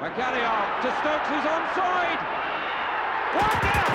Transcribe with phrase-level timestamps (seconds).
[0.00, 2.20] Magalhael to Stokes, who's onside.
[3.38, 3.90] One nil.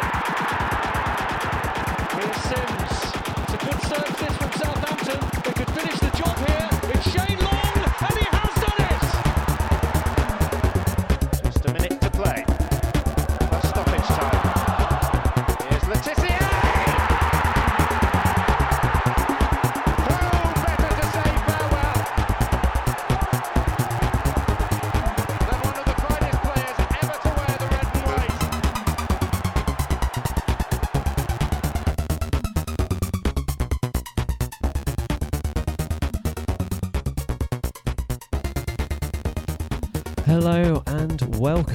[2.15, 2.93] Here's Sims.
[3.43, 5.19] It's a good serve from Southampton.
[5.43, 6.78] They could finish the job here.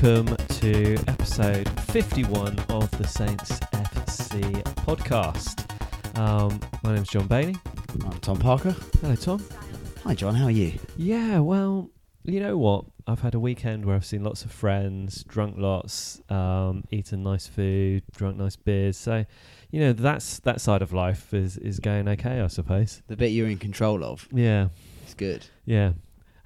[0.03, 4.41] Welcome to episode 51 of the Saints FC
[4.87, 5.69] podcast.
[6.19, 7.55] Um, my name's John Bailey.
[8.05, 8.75] I'm Tom Parker.
[9.01, 9.45] Hello, Tom.
[10.03, 10.35] Hi, John.
[10.35, 10.73] How are you?
[10.97, 11.91] Yeah, well,
[12.25, 12.87] you know what?
[13.07, 17.47] I've had a weekend where I've seen lots of friends, drunk lots, um, eaten nice
[17.47, 18.97] food, drunk nice beers.
[18.97, 19.25] So,
[19.71, 23.03] you know, that's that side of life is is going okay, I suppose.
[23.07, 24.27] The bit you're in control of.
[24.33, 24.69] Yeah,
[25.05, 25.47] It's good.
[25.65, 25.93] yeah.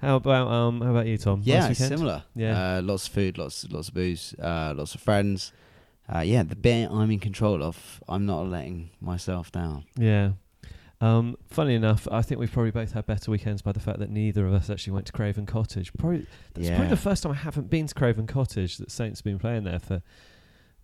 [0.01, 0.81] How about um?
[0.81, 1.41] How about you, Tom?
[1.43, 2.23] Yeah, similar.
[2.35, 2.77] Yeah.
[2.77, 5.51] Uh, lots of food, lots, lots of booze, uh, lots of friends.
[6.13, 8.01] Uh, yeah, the bit I'm in control of.
[8.07, 9.85] I'm not letting myself down.
[9.97, 10.31] Yeah.
[11.01, 14.09] Um, funny enough, I think we've probably both had better weekends by the fact that
[14.09, 15.93] neither of us actually went to Craven Cottage.
[15.97, 18.77] Probably that's probably the first time I haven't been to Craven Cottage.
[18.77, 20.01] That Saints have been playing there for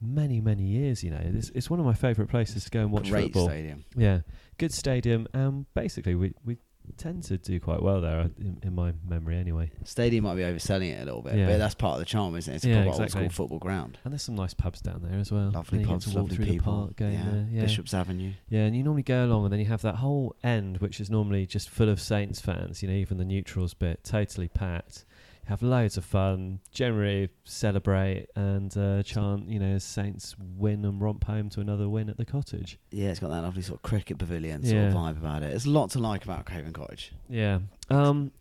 [0.02, 1.04] many, many years.
[1.04, 3.48] You know, it's, it's one of my favourite places to go and watch Great football.
[3.50, 3.84] stadium.
[3.96, 4.20] Yeah,
[4.58, 5.28] good stadium.
[5.34, 6.58] Um, basically, we we
[6.98, 9.72] tend to do quite well there, in, in my memory, anyway.
[9.84, 11.48] Stadium might be overselling it a little bit, Yeah.
[11.48, 12.56] but that's part of the charm, isn't it?
[12.58, 13.30] It's a Yeah, proper old exactly.
[13.30, 13.98] school football ground.
[14.04, 15.52] And there's some nice pubs down there as well.
[15.52, 16.56] Lovely And you get pubs, lovely people.
[16.56, 17.26] the park going yeah.
[17.32, 17.48] there.
[17.52, 17.62] Yeah.
[17.62, 18.32] Bishop's Avenue.
[18.50, 21.10] Yeah, and you normally go along, and then you have that whole end, which is
[21.10, 22.82] normally just full of Saints fans.
[22.82, 25.06] You know, even the neutrals bit, totally packed.
[25.46, 26.60] Have loads of fun.
[26.72, 29.48] Generally celebrate and uh, chant.
[29.48, 32.80] You know, Saints win and romp home to another win at the cottage.
[32.92, 34.88] Yeah, it's got that lovely sort of cricket pavilion sort Yeah.
[34.88, 35.50] of vibe about it.
[35.52, 37.12] There's a lot to like about Craven Cottage.
[37.30, 37.60] Yeah.
[37.90, 38.32] Um,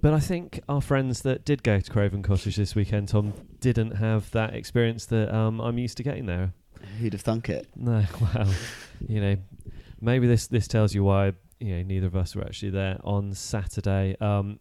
[0.00, 3.92] but I think our friends that did go to Craven Cottage this weekend, Tom, didn't
[3.92, 6.52] have that experience that um, I'm used to getting there.
[7.00, 7.66] Who'd have thunk it?
[7.76, 8.48] No, well,
[9.08, 9.36] you know,
[10.00, 13.32] maybe this this tells you why you know neither of us were actually there on
[13.32, 14.16] Saturday.
[14.20, 14.60] Um,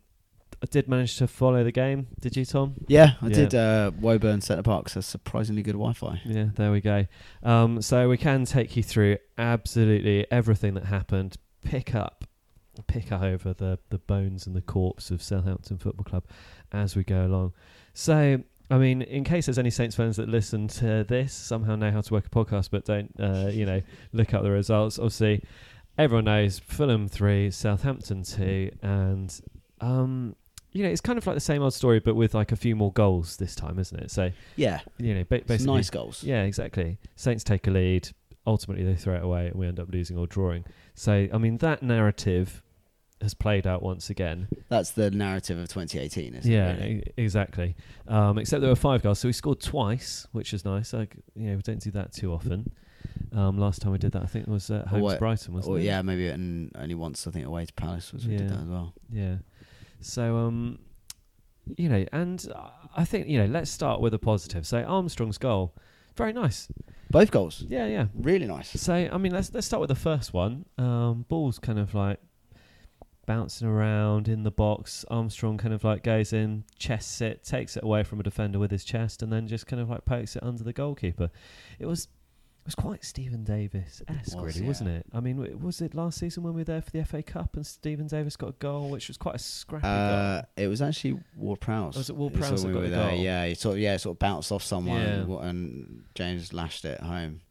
[0.63, 2.07] I did manage to follow the game.
[2.21, 2.75] Did you, Tom?
[2.87, 3.33] Yeah, I Yeah.
[3.35, 4.93] did uh, Woburn Center Parcs.
[4.93, 6.21] Has surprisingly good Wi-Fi.
[6.23, 7.05] Yeah, there we go.
[7.43, 11.35] Um, so we can take you through absolutely everything that happened.
[11.63, 12.23] Pick up,
[12.87, 16.23] pick up over the the bones and the corpse of Southampton Football Club
[16.71, 17.53] as we go along.
[17.93, 18.41] So.
[18.71, 21.99] I mean, in case there's any Saints fans that listen to this, somehow know how
[21.99, 23.81] to work a podcast, but don't, uh, you know,
[24.13, 24.97] look up the results.
[24.97, 25.43] Obviously,
[25.97, 29.37] everyone knows Fulham three, Southampton two, and
[29.81, 30.35] um,
[30.73, 32.75] you know, it's kind of like the same old story, but with like a few
[32.75, 34.11] more goals this time, isn't it?
[34.11, 36.23] So Yeah, you know, ba- basically, nice goals.
[36.23, 36.97] yeah, exactly.
[37.15, 38.09] Saints take a lead.
[38.45, 40.65] Ultimately, they throw it away, and we end up losing or drawing.
[40.95, 42.61] So, I mean, that narrative
[43.21, 44.49] has played out once again.
[44.67, 46.79] That's the narrative of 2018, isn't yeah, it?
[46.81, 46.95] really?
[46.99, 47.75] e- exactly.
[48.07, 50.91] Um, except there were five goals, so we scored twice, which is nice.
[50.91, 52.69] Like, you know, we don't do that too often.
[53.31, 55.73] Um, last time we did that, I think, it was at home to Brighton, wasn't
[55.75, 55.83] Or it?
[55.83, 58.67] yeah, maybe and only once I think away to Palace was we did that as
[58.67, 58.93] well.
[59.09, 59.35] Yeah.
[60.03, 60.79] So, um,
[61.77, 62.45] you know, and
[62.95, 64.65] I think you know, let's start with a positive.
[64.67, 65.73] So Armstrong's goal,
[66.15, 66.67] very nice.
[67.09, 68.07] Both goals, Yeah, yeah.
[68.15, 68.69] really nice.
[68.69, 70.65] So I mean, let's let's start with the first one.
[70.77, 72.19] Um, ball's kind of like
[73.25, 75.05] bouncing around in the box.
[75.09, 78.71] Armstrong kind of like goes in, chests it, takes it away from a defender with
[78.71, 81.29] his chest, and then just kind of like pokes it under the goalkeeper.
[81.79, 82.07] It was
[82.63, 85.05] it was quite Steven Davis esque, Was, really, wasn't it?
[85.13, 87.55] I mean, w- was it last season when we were there for the FA Cup
[87.57, 90.41] and Steven Davis got a goal, which was quite a scrappy Uh, goal.
[90.55, 91.97] it was actually Ward Prowse.
[91.97, 93.09] Was it Ward Prowse that we got were the there.
[93.11, 93.19] goal?
[93.19, 95.13] Yeah, he sort of yeah, sort of bounced off someone, Yeah.
[95.23, 97.41] and, and James lashed it home.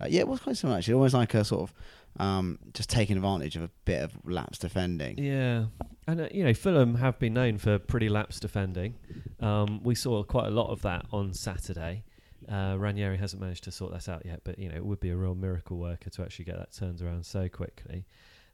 [0.00, 0.94] Uh, yeah, it was quite similar actually.
[0.94, 1.74] Almost like a sort of
[2.20, 5.18] um, just taking advantage of a bit of lapse defending.
[5.18, 5.66] Yeah,
[6.08, 8.94] and uh, you know Fulham have been known for pretty lapse defending.
[9.40, 12.04] Um, we saw quite a lot of that on Saturday.
[12.48, 15.10] Uh, Ranieri hasn't managed to sort that out yet, but you know it would be
[15.10, 18.06] a real miracle worker to actually get that turned around so quickly.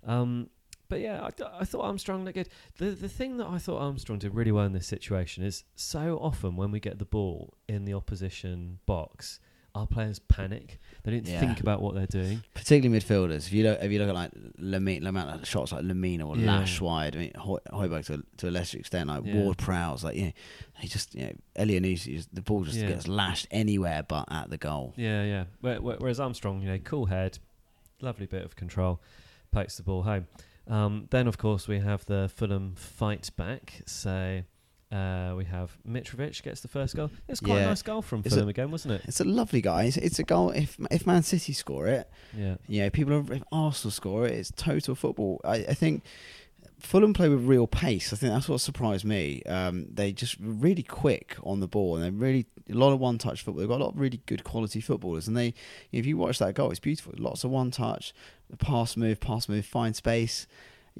[0.07, 0.49] Um,
[0.89, 2.49] but yeah, I, I thought Armstrong looked good.
[2.79, 6.19] The the thing that I thought Armstrong did really well in this situation is so
[6.21, 9.41] often when we get the ball in the opposition box,
[9.75, 10.81] our players panic.
[11.03, 11.41] They didn't Yeah.
[11.41, 12.43] think about what they're doing.
[12.55, 13.47] Particularly midfielders.
[13.47, 14.31] If you look, if you look at like
[14.61, 16.47] Lamine, amount of shots like Lemina or Yeah.
[16.59, 17.17] Lash wide.
[17.17, 19.37] I mean, Hoy- Højbjerg to, to a lesser extent, like Yeah.
[19.37, 20.33] Ward Prowse, like you know,
[20.79, 22.89] he just you know, Elyounoussi, the ball just Yeah.
[22.89, 24.93] gets lashed anywhere but at the goal.
[24.97, 25.45] Yeah, yeah.
[25.61, 27.39] Where- where- Whereas Armstrong, you know, cool head,
[28.01, 29.01] lovely bit of control,
[29.51, 30.27] pokes the ball home.
[30.67, 33.83] Um, then, of course, we have the Fulham fight back.
[33.87, 34.43] So
[34.93, 37.11] Uh, we have Mitrovic gets the first goal.
[37.29, 39.03] It's quite a nice goal from It's a- Fulham again, wasn't it?
[39.07, 39.85] It's a lovely guy.
[39.85, 40.51] It's, it's a goal.
[40.51, 42.57] If if Man City score it, Yeah.
[42.67, 45.41] you know, people are, if Arsenal score it, it's total football.
[45.45, 46.03] I, I think
[46.81, 48.13] Fulham play with real pace.
[48.13, 49.43] I think that's what surprised me.
[49.45, 53.43] Um, they just really quick on the ball, and they're really a lot of one-touch
[53.43, 53.61] football.
[53.61, 55.55] They've got a lot of really good quality footballers, and they,
[55.93, 57.13] if you watch that goal, it's beautiful.
[57.17, 58.13] Lots of one-touch,
[58.59, 60.47] pass move, pass move, find space.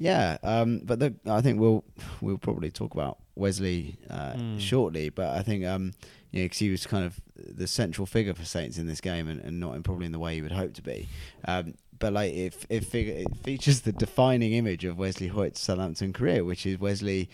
[0.01, 1.83] Yeah, um, but the, I think we'll
[2.21, 4.59] we'll probably talk about Wesley uh, Mm.
[4.59, 5.09] shortly.
[5.09, 5.93] But I think um,
[6.31, 9.27] you know, 'cause he was kind of the central figure for Saints in this game,
[9.29, 11.07] and, and not in probably in the way you would hope to be.
[11.45, 16.13] Um, but like it, it, figure, it features the defining image of Wesley Hoedt's Southampton
[16.13, 17.29] career, which is Wesley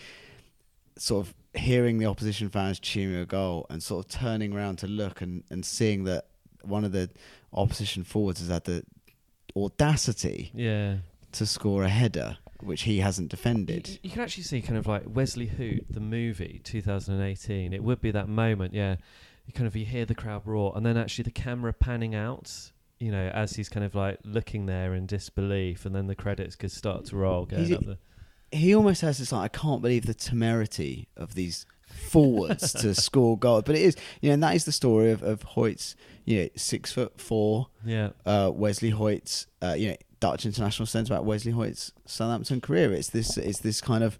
[0.98, 4.86] sort of hearing the opposition fans cheering a goal and sort of turning around to
[4.86, 6.26] look and, and seeing that
[6.62, 7.08] one of the
[7.54, 8.84] opposition forwards has had the
[9.56, 10.96] audacity Yeah.
[11.32, 13.98] to score a header which he hasn't defended.
[14.02, 17.72] you can actually see kind of like Wesley Hoedt, the movie, 2018.
[17.72, 18.96] It would be that moment, yeah.
[19.46, 22.70] You kind of you hear the crowd roar, and then actually the camera panning out,
[22.98, 26.54] you know, as he's kind of like looking there in disbelief, and then the credits
[26.56, 27.98] could start to roll going up the.
[28.50, 33.38] He almost has this like I can't believe the temerity of these forwards to score
[33.38, 33.62] goals.
[33.64, 36.48] But it is, you know, and that is the story of, of Hoedt's, you know,
[36.56, 41.52] six foot four, Yeah, uh, Wesley Hoedt's, uh, you know, Dutch international centre back Wesley
[41.52, 42.92] Hoedt's Southampton career.
[42.92, 44.18] It's this, it's this kind of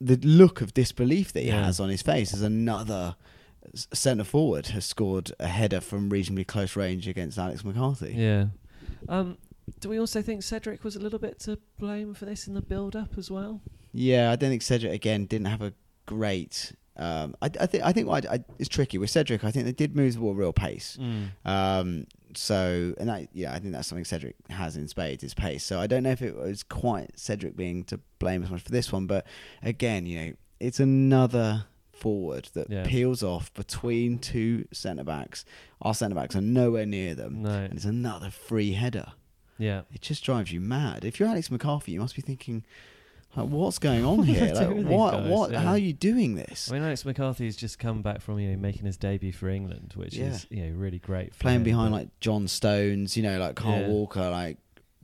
[0.00, 1.64] the look of disbelief that he Yeah.
[1.64, 3.16] has on his face as another
[3.92, 8.14] centre forward has scored a header from reasonably close range against Alex McCarthy.
[8.16, 8.46] yeah.
[9.08, 9.36] Um,
[9.80, 12.62] do we also think Cedric was a little bit to blame for this in the
[12.62, 13.60] build-up as well?
[13.92, 15.72] Yeah, I don't think Cedric again didn't have a
[16.06, 16.72] great.
[16.96, 19.44] Um, I, I think I think what I, I, it's tricky with Cedric.
[19.44, 20.98] I think they did move the ball real pace.
[21.44, 22.06] Um,
[22.38, 25.64] so and that yeah, I think that's something Cedric has in spades is pace.
[25.64, 28.70] So I don't know if it was quite Cedric being to blame as much for
[28.70, 29.26] this one, but
[29.62, 32.86] again, you know, it's another forward that Yeah.
[32.86, 35.44] peels off between two centre backs.
[35.82, 37.50] Our centre backs are nowhere near them, No.
[37.50, 39.12] and it's another free header.
[39.58, 39.82] Yeah.
[39.92, 41.04] It just drives you mad.
[41.04, 42.64] If you're Alex McCarthy, you must be thinking,
[43.38, 44.54] like, what's going on What here?
[44.54, 45.10] Like, doing, what?
[45.12, 45.28] guys?
[45.30, 45.50] What?
[45.52, 45.60] Yeah.
[45.60, 46.70] How are you doing this?
[46.70, 49.92] I mean, Alex McCarthy's just come back from you know making his debut for England,
[49.96, 50.26] which Yeah.
[50.26, 51.34] is you know really great.
[51.34, 53.88] For Playing him, behind like John Stones, you know, like Carl Yeah.
[53.88, 54.58] Walker, like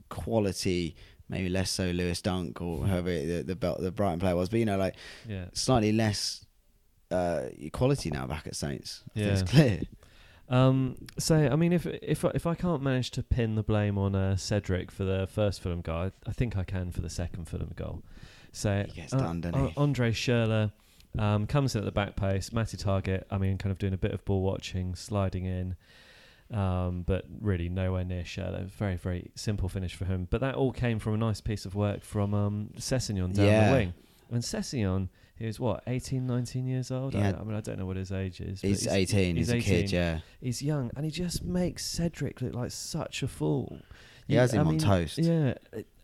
[0.09, 0.95] quality.
[1.27, 4.59] Maybe less so Lewis Dunk or whoever the the, Bel- the Brighton player was, but
[4.59, 4.95] you know, like
[5.27, 6.45] yeah, slightly less
[7.09, 9.01] uh, quality now back at Saints.
[9.09, 9.33] I think Yeah.
[9.33, 9.81] it's clear.
[10.47, 13.97] Um, so I mean, if if I- if I can't manage to pin the blame
[13.97, 17.09] on uh, Cedric for the first Fulham goal, I, I think I can for the
[17.09, 18.03] second Fulham goal.
[18.51, 19.73] So gets done, he?
[19.75, 20.71] Andre Schürrle
[21.17, 22.53] um, comes in at the back post.
[22.53, 25.75] Matty Targett, I mean, kind of doing a bit of ball watching, sliding in,
[26.55, 28.65] um, but really nowhere near Schürrle.
[28.67, 30.27] Very very simple finish for him.
[30.29, 33.69] But that all came from a nice piece of work from um, Sessegnon down Yeah.
[33.71, 33.93] the wing.
[34.31, 37.15] And Sessegnon, he was what 18, 19 years old.
[37.15, 37.33] I, Yeah.
[37.39, 38.61] I mean, I don't know what his age is.
[38.61, 39.35] but He's, 18.
[39.35, 40.19] He's, a kid, yeah.
[40.41, 43.79] He's young, and he just makes Cedric look like such a fool.
[44.27, 45.17] He You- has him I on mean, toast.
[45.17, 45.55] Yeah,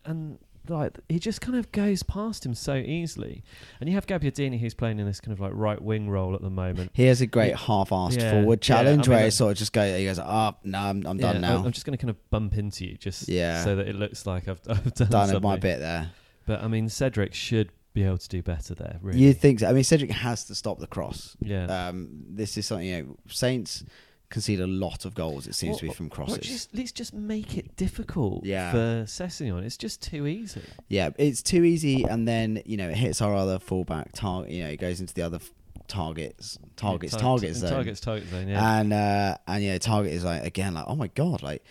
[0.05, 0.37] and
[0.69, 3.43] like he just kind of goes past him so easily.
[3.79, 6.41] And you have Gabbiadini who's playing in this kind of like right wing role at
[6.41, 6.91] the moment.
[6.93, 7.57] He has a great Yeah.
[7.57, 10.05] half-assed Yeah, forward yeah, challenge I mean, where uh, he sort of just goes, he
[10.05, 11.63] goes, oh, no, I'm, I'm done Yeah, now.
[11.65, 13.63] I'm just going to kind of bump into you just Yeah.
[13.63, 16.11] so that it looks like I've, I've done, done my bit there.
[16.45, 18.97] But I mean, Cedric should be able to do better there.
[19.01, 19.59] Really, You think?
[19.59, 19.67] So.
[19.67, 21.35] I mean, Cedric has to stop the cross.
[21.41, 21.87] yeah.
[21.89, 23.17] Um, this is something you know.
[23.27, 23.83] Saints
[24.29, 25.45] concede a lot of goals.
[25.45, 26.37] It seems to be from crosses.
[26.47, 28.71] just, let's just make it difficult Yeah.
[28.71, 29.63] for Sessegnon.
[29.63, 30.61] It's just too easy.
[30.87, 34.51] yeah, it's too easy, and then you know it hits our other fullback Targett.
[34.51, 35.51] You know, it goes into the other f-
[35.89, 37.71] targets, targets, Yeah, targets zone.
[37.71, 38.47] Targets, target zone.
[38.47, 38.79] Yeah.
[38.79, 41.63] And uh, and yeah, Targett is like again like oh my god, like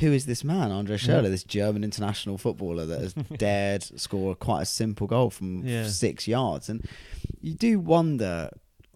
[0.00, 1.28] who is this man, Andre Schürrle, Yeah.
[1.28, 5.86] this German international footballer that has dared score quite a simple goal from Yeah.
[5.86, 6.86] six yards, and
[7.40, 8.50] you do wonder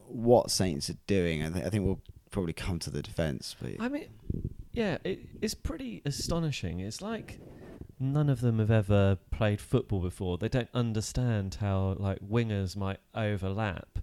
[0.06, 1.44] what Saints are doing.
[1.44, 2.00] I, th- I think we'll
[2.30, 4.06] probably come to the defence, but I mean,
[4.72, 6.80] yeah, it, it's pretty astonishing.
[6.80, 7.40] It's like
[8.00, 10.38] none of them have ever played football before.
[10.38, 13.98] They don't understand how like wingers might overlap,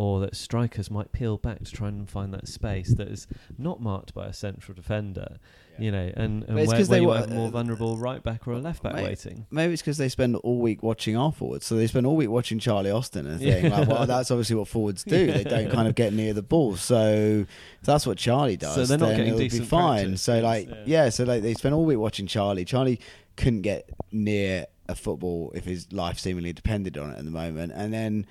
[0.00, 3.26] or that strikers might peel back to try and find that space that is
[3.58, 5.36] not marked by a central defender.
[5.78, 7.50] You know, and, and it's where, 'cause where they you wa- have a more uh,
[7.50, 9.46] vulnerable right back or a left back Mate, waiting.
[9.50, 12.28] maybe it's because they spend all week watching our forwards, so they spend all week
[12.30, 13.78] watching Charlie Austin and think, Yeah.
[13.78, 15.30] like, well, that's obviously what forwards do.
[15.32, 18.74] They don't kind of get near the ball, so if that's what Charlie does.
[18.74, 20.00] So they're not then getting it'll be decent fine.
[20.04, 20.76] practice, So like, yeah.
[20.86, 21.08] yeah.
[21.10, 22.64] so like they spend all week watching Charlie.
[22.64, 23.00] Charlie
[23.36, 27.72] couldn't get near a football if his life seemingly depended on it at the moment,
[27.74, 28.26] and then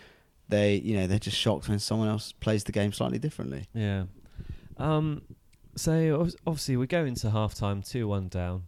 [0.49, 3.67] they, you know, they're just shocked when someone else plays the game slightly differently.
[3.73, 4.03] Yeah.
[4.77, 5.21] Um.
[5.75, 8.63] So obviously we go into half time two one down,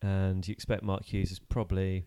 [0.00, 2.06] and you expect Mark Hughes is probably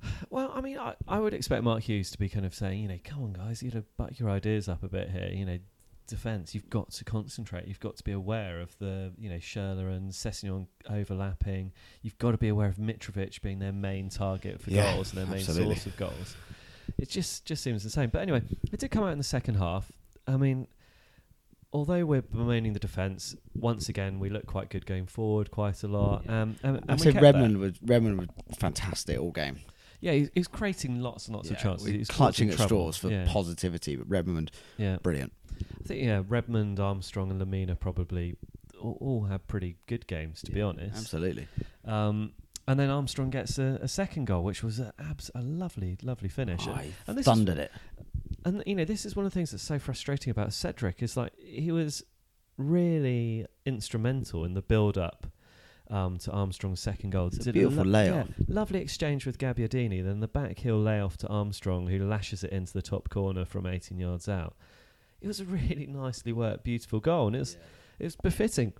[0.30, 2.88] Well, I mean, I, I would expect Mark Hughes to be kind of saying, you
[2.88, 5.30] know, come on, guys, you know, buck your ideas up a bit here.
[5.32, 5.58] You know,
[6.06, 7.66] defence, you've got to concentrate.
[7.66, 11.72] You've got to be aware of the, you know, Schürrle and Sessegnon overlapping.
[12.02, 15.18] You've got to be aware of Mitrovic being their main target for Yeah, goals and
[15.18, 15.74] their main absolutely.
[15.74, 16.36] source of goals.
[16.98, 18.10] It just just seems the same.
[18.10, 19.92] But anyway, it did come out in the second half.
[20.26, 20.66] I mean,
[21.72, 25.88] although we're bemoaning the defence, once again we look quite good going forward, quite a
[25.88, 26.28] lot.
[26.28, 27.22] Um, and, and I said that.
[27.22, 28.28] Redmond was Redmond was
[28.58, 29.60] fantastic all game.
[30.00, 31.88] Yeah, he's, he's creating lots and lots of chances.
[31.88, 32.92] He's clutching at trouble.
[32.92, 33.26] straws for yeah.
[33.28, 35.32] positivity, but Redmond Yeah, brilliant.
[35.60, 38.36] I think yeah, Redmond, Armstrong, and Lemina probably
[38.80, 40.96] all, all had pretty good games to be honest.
[40.96, 41.48] Absolutely.
[41.84, 42.32] Um,
[42.68, 46.28] and then Armstrong gets a, a second goal, which was a, abs- a lovely, lovely
[46.28, 46.66] finish.
[46.68, 47.72] Oh, And- and this is- thundered it.
[48.44, 51.16] and you know, this is one of the things that's so frustrating about Cedric is
[51.16, 52.04] like he was
[52.56, 55.26] really instrumental in the build-up
[55.90, 57.28] um, to Armstrong's second goal.
[57.28, 58.26] It's a beautiful lo- layoff.
[58.36, 60.04] yeah, lovely exchange with Gabbiadini.
[60.04, 63.66] Then the back heel layoff to Armstrong, who lashes it into the top corner from
[63.66, 64.54] 18 yards out.
[65.20, 67.56] It was a really nicely worked, beautiful goal, and it was
[67.98, 68.72] it was befitting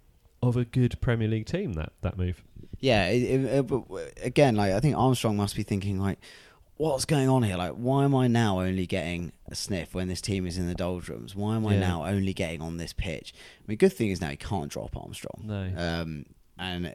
[0.42, 1.72] of a good Premier League team.
[1.74, 2.42] That that move.
[2.80, 3.82] Yeah, it, it, it- but
[4.22, 6.18] again, like I think Armstrong must be thinking like,
[6.76, 7.56] what's going on here?
[7.56, 10.74] Like, why am I now only getting a sniff when this team is in the
[10.76, 11.34] doldrums?
[11.34, 11.80] Why am I Yeah.
[11.80, 13.32] now only getting on this pitch?
[13.36, 15.42] I mean, good thing is now he can't drop Armstrong.
[15.44, 15.72] No.
[15.76, 16.26] Um,
[16.56, 16.94] and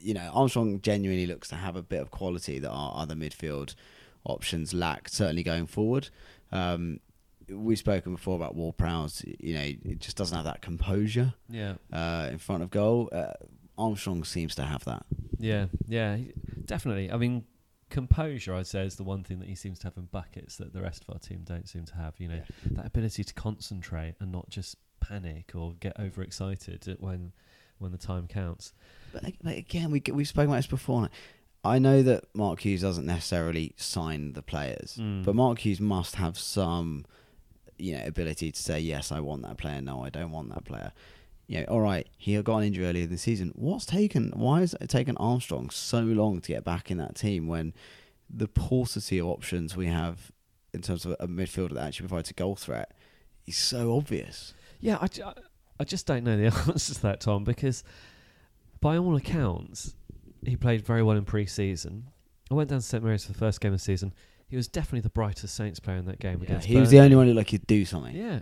[0.00, 3.74] you know, Armstrong genuinely looks to have a bit of quality that our other midfield
[4.24, 5.08] options lack.
[5.08, 6.08] Certainly going forward.
[6.52, 7.00] Um,
[7.50, 9.24] we've spoken before about Ward Prowse.
[9.40, 11.74] You know, it just doesn't have that composure Yeah.
[11.92, 13.08] uh, in front of goal.
[13.12, 13.32] Uh,
[13.76, 15.06] Armstrong seems to have that.
[15.38, 16.18] Yeah, yeah,
[16.64, 17.10] definitely.
[17.12, 17.44] I mean,
[17.90, 20.72] composure, I'd say, is the one thing that he seems to have in buckets that
[20.72, 22.14] the rest of our team don't seem to have.
[22.18, 27.32] You know, that ability to concentrate and not just panic or get overexcited when
[27.78, 28.72] when the time counts.
[29.12, 31.08] But, but again, we we've spoken about this before.
[31.64, 35.24] I know that Mark Hughes doesn't necessarily sign the players, Mm.
[35.24, 37.04] but Mark Hughes must have some,
[37.78, 39.80] you know, ability to say yes, I want that player.
[39.80, 40.92] No, I don't want that player.
[41.46, 43.52] You know, all right, he got an injury earlier in the season.
[43.54, 44.32] What's taken?
[44.34, 47.72] Why has it taken Armstrong so long to get back in that team when
[48.28, 50.30] the paucity of options we have
[50.74, 52.92] in terms of a midfielder that actually provides a goal threat
[53.46, 54.52] is so obvious?
[54.80, 55.08] Yeah, I,
[55.80, 57.82] I- just don't know the answer to that, Tom, because
[58.80, 59.94] by all accounts,
[60.44, 62.08] he played very well in pre-season.
[62.50, 64.12] I went down to St Mary's for the first game of the season.
[64.48, 66.66] He was definitely the brightest Saints player in that game Yeah, against.
[66.66, 68.16] he was the only one who like he'd do something.
[68.16, 68.40] Yeah.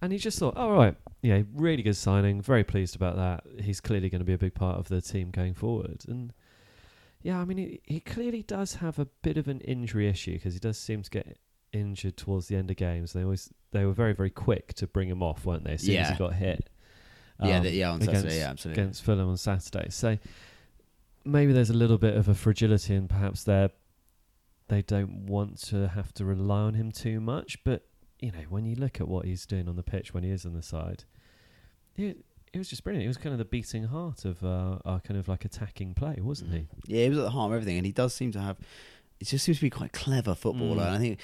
[0.00, 2.40] And he just thought, oh, right, yeah, really good signing.
[2.40, 3.44] Very pleased about that.
[3.62, 6.02] He's clearly going to be a big part of the team going forward.
[6.08, 6.32] And
[7.22, 10.54] yeah, I mean, he, he clearly does have a bit of an injury issue because
[10.54, 11.38] he does seem to get
[11.72, 13.12] injured towards the end of games.
[13.12, 15.74] They always they were very very quick to bring him off, weren't they?
[15.74, 16.68] As soon as he got hit.
[17.42, 18.82] Yeah, um, the- yeah, on against, Saturday, yeah, absolutely.
[18.82, 19.88] against Fulham on Saturday.
[19.90, 20.18] So
[21.24, 23.68] maybe there's a little bit of a fragility, and perhaps they
[24.68, 27.62] they don't want to have to rely on him too much.
[27.64, 27.84] But
[28.20, 30.46] you know, when you look at what he's doing on the pitch when he is
[30.46, 31.04] on the side,
[31.96, 33.02] it it was just brilliant.
[33.02, 36.16] He was kind of the beating heart of uh, our kind of like attacking play,
[36.20, 36.66] wasn't he?
[36.86, 38.58] Yeah, he was at the heart of everything, and he does seem to have.
[39.18, 40.82] He just seems to be quite clever footballer.
[40.82, 40.86] Mm.
[40.86, 41.20] And I think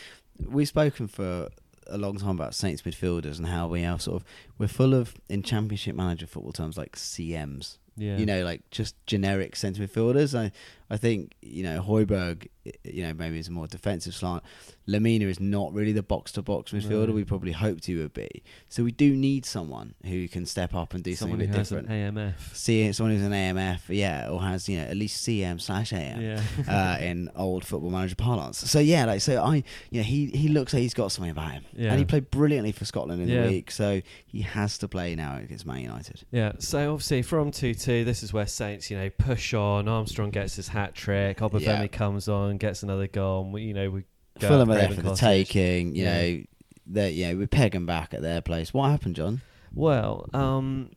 [0.47, 1.49] we've spoken for
[1.89, 4.29] a long time about Saints midfielders and how we are sort of
[4.59, 7.79] we're full of in Championship manager football terms like CMs.
[7.97, 10.39] Yeah, You know, like just generic centre midfielders.
[10.39, 10.53] I
[10.91, 12.47] I think you know Højbjerg.
[12.85, 14.43] You know, maybe is a more defensive slant.
[14.87, 17.15] Lemina is not really the box to box midfielder No.
[17.15, 18.43] we probably hoped he would be.
[18.69, 21.59] So we do need someone who can step up and do someone something a bit
[21.59, 21.89] different.
[21.89, 22.55] an AMF.
[22.55, 26.21] See someone who's an AMF, yeah, or has you know at least CM slash AM
[26.21, 28.59] Yeah, uh, in old football manager parlance.
[28.59, 29.57] So yeah, like so I,
[29.91, 31.91] you know, he he looks like he's got something about him, Yeah.
[31.91, 33.43] and he played brilliantly for Scotland in Yeah.
[33.45, 33.71] the week.
[33.71, 36.25] So he has to play now against Man United.
[36.31, 39.89] Yeah, so obviously from 2 2, this is where Saints, you know, push on.
[39.89, 41.39] Armstrong gets his hat trick.
[41.39, 41.87] Obafemi Yeah.
[41.89, 43.45] comes on, gets another goal.
[43.45, 44.05] And we, you know, we
[44.39, 45.95] go Fulham are there for the taking.
[45.95, 46.13] You Yeah.
[46.23, 46.43] know,
[46.87, 48.73] they you know we peg them back at their place.
[48.73, 49.41] What happened, John?
[49.75, 50.91] Well, um,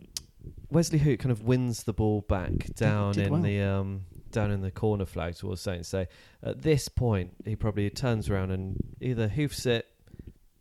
[0.70, 3.42] Wesley Hoedt kind of wins the ball back down in well.
[3.42, 5.90] the um, down in the corner flag towards Saints.
[5.90, 6.06] So
[6.42, 9.86] at this point, he probably turns around and either hoofs it.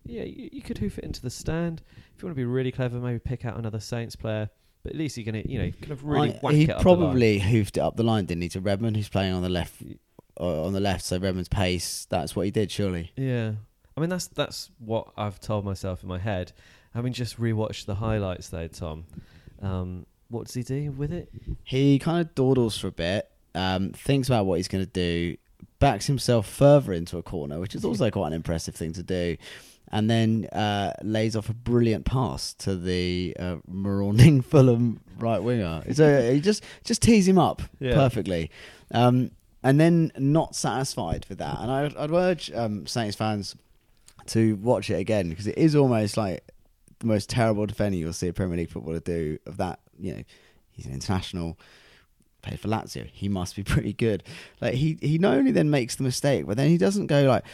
[0.04, 1.82] Yeah, you, you could hoof it into the stand.
[2.16, 4.50] If you want to be really clever, maybe pick out another Saints player.
[4.82, 6.82] But at least you're gonna, you know, kind of really I- whack he it up
[6.82, 8.48] probably hoofed it up the line, didn't he?
[8.50, 9.82] To Redmond, who's playing on the left.
[10.40, 12.06] Uh, on the left, so Redmond's pace.
[12.08, 13.12] That's what he did, surely.
[13.14, 13.52] Yeah,
[13.94, 16.52] I mean that's that's what I've told myself in my head.
[16.94, 19.04] Having just rewatched the highlights, though, Tom,
[19.60, 21.28] um, what does he do with it?
[21.62, 25.36] He kind of dawdles for a bit, um, thinks about what he's going to do,
[25.78, 29.36] backs himself further into a corner, which is also quite an impressive thing to do,
[29.92, 35.82] and then uh, lays off a brilliant pass to the uh, marauning Fulham right winger.
[35.92, 37.94] So he just just tees him up Yeah.
[37.94, 38.50] perfectly.
[38.92, 39.30] Um,
[39.62, 41.58] and then not satisfied with that.
[41.60, 43.56] And I'd, I'd urge um, Saints fans
[44.26, 46.42] to watch it again because it is almost like
[47.00, 49.38] the most terrible defending you'll see a Premier League footballer do.
[49.46, 50.22] Of that, you know,
[50.70, 51.58] he's an international.
[52.42, 53.06] Played for Lazio.
[53.12, 54.22] He must be pretty good.
[54.60, 57.44] Like he, he not only then makes the mistake, but then he doesn't go like,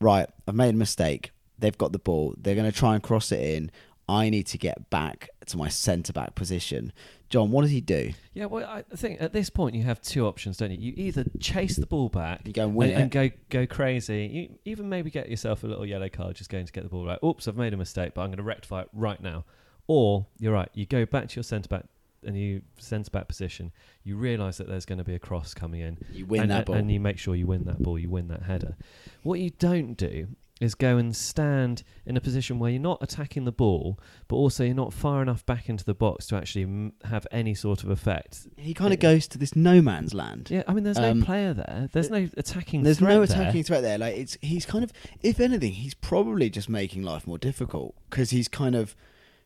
[0.00, 1.30] right, I've made a mistake.
[1.62, 2.34] They've got the ball.
[2.36, 3.70] They're going to try and cross it in.
[4.08, 6.92] I need to get back to my centre back position.
[7.28, 8.12] John, what does he do?
[8.34, 10.78] Yeah, well, I think at this point you have two options, don't you?
[10.78, 14.26] You either chase the ball back, You go and win and, and go go crazy.
[14.26, 17.06] You even maybe get yourself a little yellow card just going to get the ball
[17.06, 17.18] right.
[17.24, 19.44] Oops, I've made a mistake, but I'm going to rectify it right now.
[19.86, 21.84] Or you're right, you go back to your centre back
[22.24, 23.70] and you centre back position.
[24.02, 25.98] You realise that there's going to be a cross coming in.
[26.12, 26.76] You win and, that ball.
[26.76, 27.98] and you make sure you win that ball.
[27.98, 28.76] You win that header.
[29.22, 30.26] What you don't do
[30.62, 34.64] is go and stand in a position where you're not attacking the ball, but also
[34.64, 37.90] you're not far enough back into the box to actually m- have any sort of
[37.90, 38.46] effect.
[38.56, 40.48] he kind of goes to this no man's land.
[40.50, 41.88] Yeah, I mean, there's Um, no player there.
[41.92, 42.82] There's no attacking.
[42.82, 43.40] There's threat no there.
[43.42, 43.98] attacking threat there.
[43.98, 44.92] Like it's he's kind of,
[45.22, 48.94] if anything, he's probably just making life more difficult because he's kind of,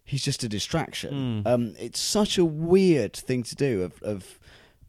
[0.05, 1.43] he's just a distraction.
[1.45, 1.47] Mm.
[1.51, 4.39] Um, it's such a weird thing to do of, of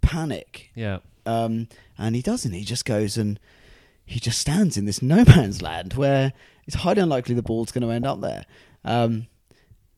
[0.02, 0.72] panic.
[0.76, 1.68] Yeah, Um,
[1.98, 2.52] and he doesn't.
[2.54, 3.40] He just goes and
[4.08, 6.34] he just stands in this no man's land where
[6.66, 8.46] it's highly unlikely the ball's going to end up there.
[8.84, 9.28] Um,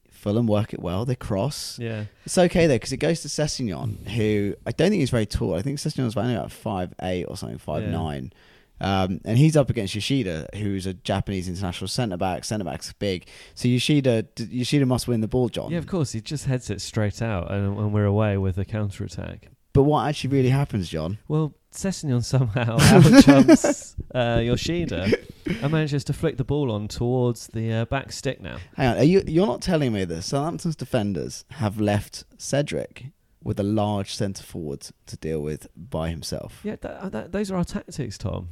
[0.09, 1.05] Fulham work it well.
[1.05, 1.79] They cross.
[1.79, 2.05] yeah.
[2.25, 5.55] It's okay though because it goes to Sessegnon, who I don't think he's very tall.
[5.55, 7.91] I think Sessegnon's only about five eight or something, five Yeah.
[7.91, 8.33] nine.
[8.81, 12.45] Um, and he's up against Yoshida, who's a Japanese international centre back.
[12.45, 15.69] Centre back's big, so Yoshida Yoshida must win the ball, John.
[15.71, 16.13] Yeah, of course.
[16.13, 19.49] He just heads it straight out, and, and we're away with a counter attack.
[19.73, 21.17] But what actually really happens, John?
[21.27, 25.11] Well, Sessegnon somehow out jumps uh, Yoshida
[25.45, 28.57] and manages to flick the ball on towards the uh, back stick now.
[28.75, 33.11] Hang on, are you you're not telling me that Southampton's defenders have left Cedric
[33.43, 36.59] with a large centre forward to deal with by himself?
[36.63, 38.49] Yeah, that, uh, that, those are our tactics, Tom.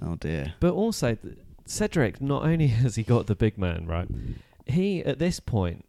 [0.00, 0.54] Oh dear.
[0.60, 1.18] But also,
[1.66, 4.08] Cedric, not only has he got the big man, right?
[4.66, 5.84] He, at this point,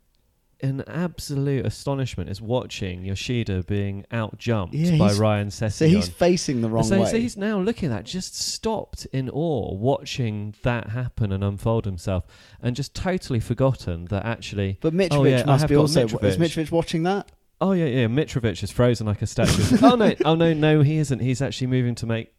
[0.64, 5.72] in absolute astonishment, is watching Yoshida being out jumped Yeah, by Ryan Sessegnon.
[5.72, 7.12] So he's facing the wrong so, way.
[7.12, 11.84] so he's now looking at that, just stopped in awe, watching that happen and unfold
[11.86, 12.26] himself,
[12.62, 14.78] and just totally forgotten that actually.
[14.82, 16.06] but Mitrovic Oh, yeah, I must have be got also.
[16.06, 16.38] Is Mitrovic.
[16.38, 17.30] Mitrovic watching that?
[17.60, 18.08] Oh yeah, yeah.
[18.08, 19.78] Mitrovic is frozen like a statue.
[19.82, 21.20] oh no, oh no, no, he isn't.
[21.20, 22.34] He's actually moving to make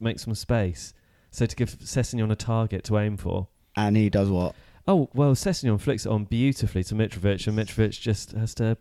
[0.00, 0.92] make some space,
[1.30, 3.46] so to give Sessegnon a target to aim for.
[3.76, 4.56] And he does what?
[4.90, 8.76] Oh well, Sessegnon flicks it on beautifully to Mitrovic, and Mitrovic just has to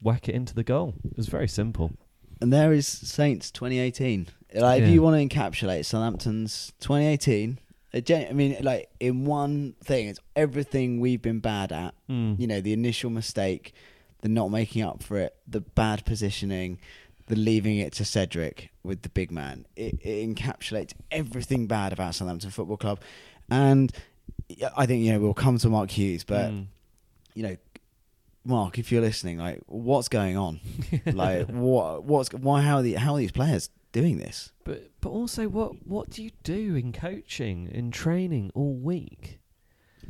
[0.00, 0.94] whack it into the goal.
[1.04, 1.92] It was very simple.
[2.40, 4.28] And there is Saints 2018.
[4.54, 4.86] Like, Yeah.
[4.86, 7.58] if you want to encapsulate Southampton's 2018,
[7.92, 11.94] I mean, like in one thing, it's everything we've been bad at.
[12.08, 12.40] Mm.
[12.40, 13.74] You know, the initial mistake,
[14.22, 16.78] the not making up for it, the bad positioning,
[17.26, 19.66] the leaving it to Cedric with the big man.
[19.76, 23.00] It, it encapsulates everything bad about Southampton Football Club,
[23.50, 23.92] and
[24.76, 26.66] I think you know we'll come to Mark Hughes, but Mm.
[27.34, 27.56] you know,
[28.44, 30.60] Mark, if you're listening, like, what's going on?
[31.06, 34.52] like, what, what's, why, how are the, how are these players doing this?
[34.64, 39.38] But but also, what what do you do in coaching, in training all week?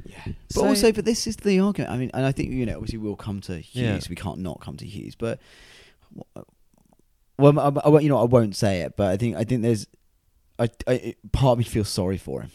[0.05, 1.93] Yeah, but So- also, but this is the argument.
[1.93, 4.05] I mean, and I think you know, obviously, we'll come to Hughes.
[4.07, 4.11] Yeah.
[4.11, 5.39] We can't not come to Hughes, but
[7.39, 9.87] well, I, I, you know, I won't say it, but I think, I think there's,
[10.59, 12.51] I, I part of me feels sorry for him.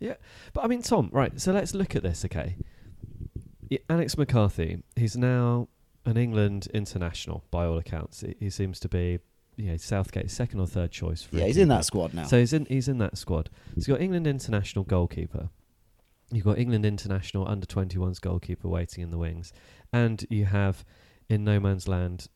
[0.00, 0.14] Yeah,
[0.54, 1.38] but I mean, Tom, right?
[1.40, 2.56] So let's look at this, okay?
[3.68, 5.68] Yeah, Alex McCarthy, he's now
[6.04, 8.22] an England international by all accounts.
[8.22, 9.20] He, he seems to be,
[9.56, 11.36] you know, Southgate's second or third choice for.
[11.36, 12.24] Yeah, he's in that squad now.
[12.24, 13.50] So he's in he's in that squad.
[13.68, 15.50] So you've got England international goalkeeper.
[16.32, 19.52] You've got England international under 21s goalkeeper waiting in the wings,
[19.92, 20.84] and you have
[21.28, 22.28] in no man's land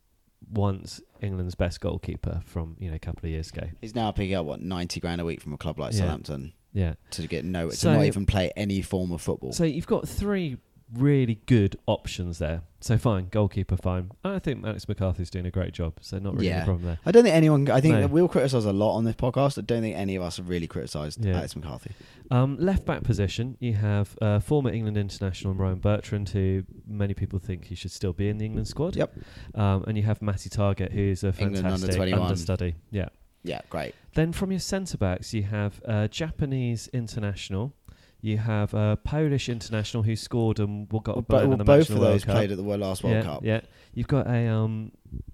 [0.50, 3.66] once England's best goalkeeper from you know a couple of years ago.
[3.81, 6.00] he's now picking up what ninety grand a week from a club like Yeah.
[6.00, 6.94] Southampton Yeah.
[7.12, 9.52] to get no, So- to not even play any form of football.
[9.52, 10.58] So you've got three
[10.92, 12.60] really good options there.
[12.80, 14.10] So fine, goalkeeper, fine.
[14.22, 15.94] I think Alex McCarthy's doing a great job.
[16.02, 16.60] So not really Yeah.
[16.62, 16.98] a problem there.
[17.06, 17.68] I don't think anyone.
[17.70, 18.06] I think No.
[18.06, 19.56] we'll criticise a lot on this podcast.
[19.58, 21.38] I don't think any of us have really criticised Yeah.
[21.38, 21.92] Alex McCarthy.
[22.30, 27.38] Um, left back position, you have uh, former England international Ryan Bertrand, who many people
[27.38, 28.94] think he should still be in the England squad.
[28.94, 29.16] Yep.
[29.54, 32.20] Um, and you have Matty Targett, who's a England under fantastic 21.
[32.22, 32.74] understudy.
[32.90, 33.08] Yeah.
[33.44, 33.94] Yeah, great.
[34.14, 37.72] Then from your centre backs, you have a Japanese international.
[38.20, 41.64] You have a Polish international who scored and got a Well, burn bo- in the
[41.64, 42.35] both match of the World those Cup.
[42.37, 43.44] played at the last World yeah, Cup.
[43.44, 43.61] Yeah.
[43.92, 44.92] You've got a um,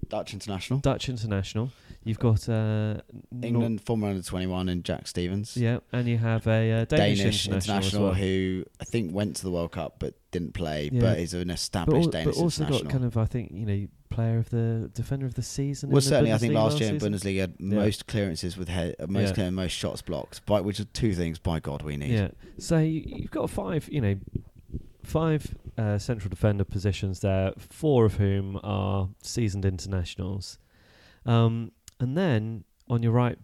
[0.09, 1.71] Dutch international, Dutch international.
[2.03, 2.95] You've got uh,
[3.31, 5.55] Nor- England former under twenty one, and Jack Stephens.
[5.55, 8.13] yeah, and you have a uh, Danish, Danish, international, international, well.
[8.15, 10.99] who I think went to the World Cup but didn't play, Yeah.
[11.01, 12.89] but is an but, established al- Danish but also international.
[12.89, 15.89] got kind of I think you know player of the defender of the season.
[15.89, 16.99] in Well, the certainly, I think last year in?
[16.99, 17.75] Bundesliga, had Yeah.
[17.75, 19.33] most clearances with head, uh, most Yeah.
[19.33, 20.45] clear, most shots blocked.
[20.45, 21.39] By which are two things.
[21.39, 22.11] By God, we need.
[22.11, 22.29] Yeah.
[22.59, 24.15] So you, you've got five, you know,
[25.03, 30.59] five uh, central defender positions there, four of whom are seasoned internationals,
[31.25, 33.37] um, and then on your right,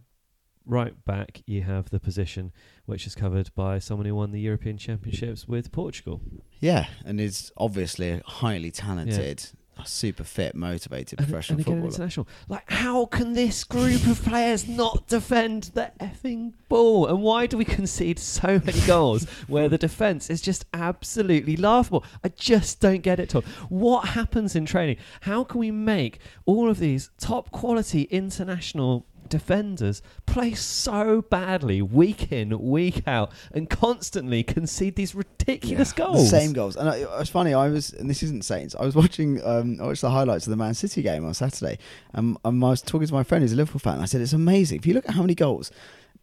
[0.66, 2.52] right back, you have the position
[2.86, 6.22] which is covered by someone who won the European Championships with Portugal.
[6.60, 9.46] Yeah, and is obviously highly talented,
[9.88, 11.94] super fit, motivated professional and again, footballer.
[11.94, 12.28] international.
[12.48, 17.08] Like, how can this group of players not defend the effing ball?
[17.08, 22.04] And why do we concede so many goals where the defence is just absolutely laughable?
[22.24, 23.44] I just don't get it, Tom.
[23.70, 24.98] What happens in training?
[25.22, 32.32] How can we make all of these top quality international defenders play so badly week
[32.32, 36.32] in, week out, and constantly concede these ridiculous Yeah, goals?
[36.32, 36.76] The same goals.
[36.76, 37.54] And I, it's funny.
[37.54, 38.76] I was, and this isn't Saints.
[38.76, 39.44] I was watching.
[39.44, 41.78] Um, I watched the highlights of the Man City game on Saturday,
[42.14, 43.96] and, and I was talking to my friend who's a Liverpool fan.
[43.96, 44.80] And I said it's amazing.
[44.80, 45.72] If you look at how many goals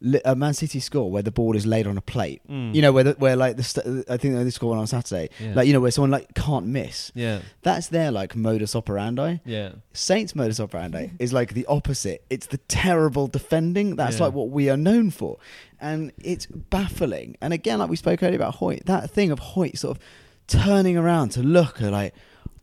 [0.01, 2.43] Li- uh, Man City score where the ball is laid on a plate.
[2.51, 2.75] Mm.
[2.75, 5.31] You know where the, where like the st- I think they scored one on Saturday.
[5.41, 5.55] Yeah.
[5.55, 7.11] Like you know where someone like can't miss.
[7.15, 9.39] Yeah, That's their like modus operandi.
[9.45, 9.73] yeah.
[9.93, 12.25] Saints modus operandi is like the opposite.
[12.31, 13.97] It's the terrible defending.
[13.97, 14.27] That's Yeah.
[14.27, 15.39] like what we are known for,
[15.81, 17.37] and it's baffling.
[17.41, 20.03] And again, like we spoke earlier about Hoedt, that thing of Hoedt sort of
[20.47, 22.15] turning around to look at like,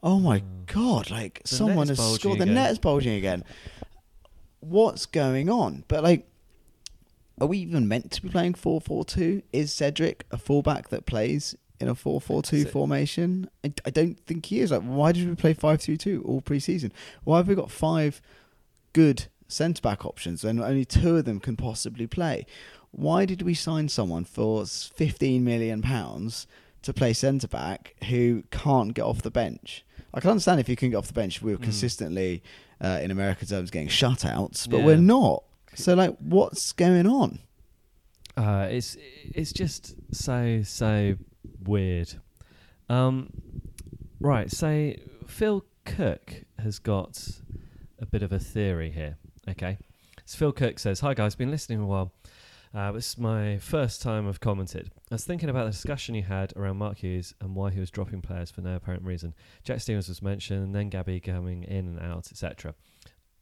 [0.03, 2.37] oh my god, like The someone has scored.
[2.39, 2.53] The again.
[2.55, 3.43] net is bulging again.
[4.59, 5.83] What's going on?
[5.87, 6.27] But like.
[7.41, 9.41] Are we even meant to be playing 4 4 2?
[9.51, 13.49] Is Cedric a fullback that plays in a 4 4 2 formation?
[13.65, 14.69] I, I don't think he is.
[14.71, 16.93] Like, why did we play 5 2 2 all pre season?
[17.23, 18.21] Why have we got five
[18.93, 22.45] good centre back options and only two of them can possibly play?
[22.91, 26.45] Why did we sign someone for 15 million pounds
[26.83, 29.83] to play centre back who can't get off the bench?
[30.13, 31.63] I can understand if you can get off the bench, we were Mm.
[31.63, 32.43] consistently,
[32.81, 34.85] uh, in American terms, getting shutouts, but Yeah.
[34.85, 35.43] we're not.
[35.75, 37.39] So, like, what's going on?
[38.37, 38.97] Uh, it's
[39.33, 41.15] it's just so so
[41.63, 42.13] weird.
[42.89, 43.29] Um,
[44.19, 44.93] right, so
[45.27, 47.41] Phil Cook has got
[47.99, 49.17] a bit of a theory here.
[49.49, 49.77] Okay,
[50.25, 52.11] so Phil Cook says, "Hi guys, been listening a while.
[52.73, 54.91] Uh, this is my first time I've commented.
[55.11, 57.91] I was thinking about the discussion you had around Mark Hughes and why he was
[57.91, 59.33] dropping players for no apparent reason.
[59.65, 62.75] Jack Stephens was mentioned, and then Gabby coming in and out, etc.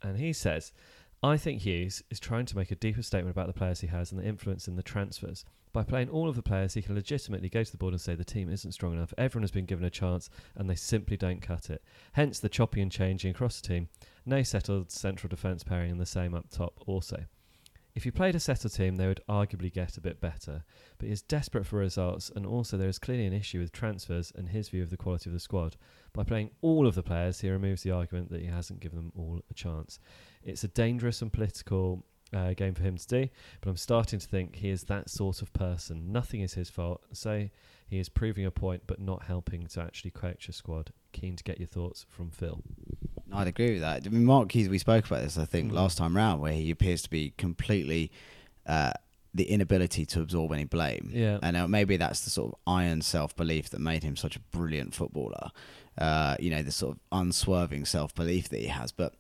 [0.02, 0.72] And he says."
[1.22, 4.12] I think Hughes is trying to make a deeper statement about the players he has
[4.12, 5.44] and the influence in the transfers.
[5.74, 8.16] By playing all of the players, he can legitimately go to the board and say
[8.16, 9.14] the team isn't strong enough.
[9.18, 11.84] Everyone has been given a chance and they simply don't cut it.
[12.14, 13.90] Hence the choppy and changing across the team.
[14.26, 17.26] No settled central defence pairing and the same up top also.
[17.96, 20.64] If you played a settled team, they would arguably get a bit better.
[20.98, 24.32] But he is desperate for results, and also there is clearly an issue with transfers
[24.36, 25.76] and his view of the quality of the squad.
[26.14, 29.12] By playing all of the players, he removes the argument that he hasn't given them
[29.18, 30.00] all a chance.
[30.44, 33.30] It's a dangerous and political uh, game for him to do,
[33.62, 36.12] but I'm starting to think he is that sort of person.
[36.12, 37.50] Nothing is his fault, so
[37.88, 40.92] he is proving a point but not helping to actually coach a squad.
[41.12, 42.62] Keen to get your thoughts from Phil.
[43.34, 44.06] I'd agree with that.
[44.06, 45.76] I mean, Mark Hughes, we spoke about this, I think, Mm.
[45.76, 48.12] last time round, where he appears to be completely
[48.66, 48.92] uh,
[49.34, 51.10] the inability to absorb any blame.
[51.14, 51.40] Yeah.
[51.42, 54.40] And uh, maybe that's the sort of iron self belief that made him such a
[54.40, 55.50] brilliant footballer.
[56.00, 58.92] Uh, you know, the sort of unswerving self belief that he has.
[58.92, 59.14] But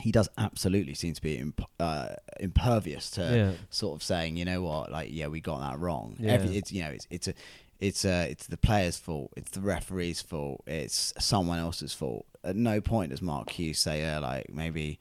[0.00, 2.08] he does absolutely seem to be imp- uh,
[2.40, 3.52] impervious to Yeah.
[3.70, 6.16] sort of saying, you know what, like, yeah, we got that wrong.
[6.18, 6.32] Yeah.
[6.32, 7.34] Every, it's you know, it's it's a
[7.80, 12.24] it's uh it's the player's fault, it's the referee's fault, it's someone else's fault.
[12.42, 14.98] At no point does Mark Hughes say, uh, like, maybe,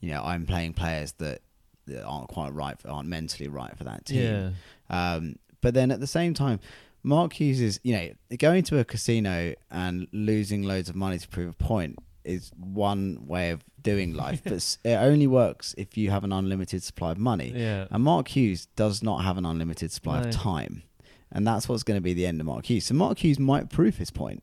[0.00, 1.40] you know, I'm playing players that,
[1.86, 4.54] that aren't quite right, for, aren't mentally right for that team.
[4.88, 5.14] Yeah.
[5.14, 6.60] Um, but then at the same time,
[7.04, 11.28] Mark Hughes is, you know, going to a casino and losing loads of money to
[11.28, 16.10] prove a point is one way of doing life, but it only works if you
[16.10, 17.52] have an unlimited supply of money.
[17.54, 17.86] Yeah.
[17.90, 20.28] And Mark Hughes does not have an unlimited supply No.
[20.28, 20.82] of time.
[21.30, 22.86] And that's what's going to be the end of Mark Hughes.
[22.86, 24.42] So Mark Hughes might prove his point,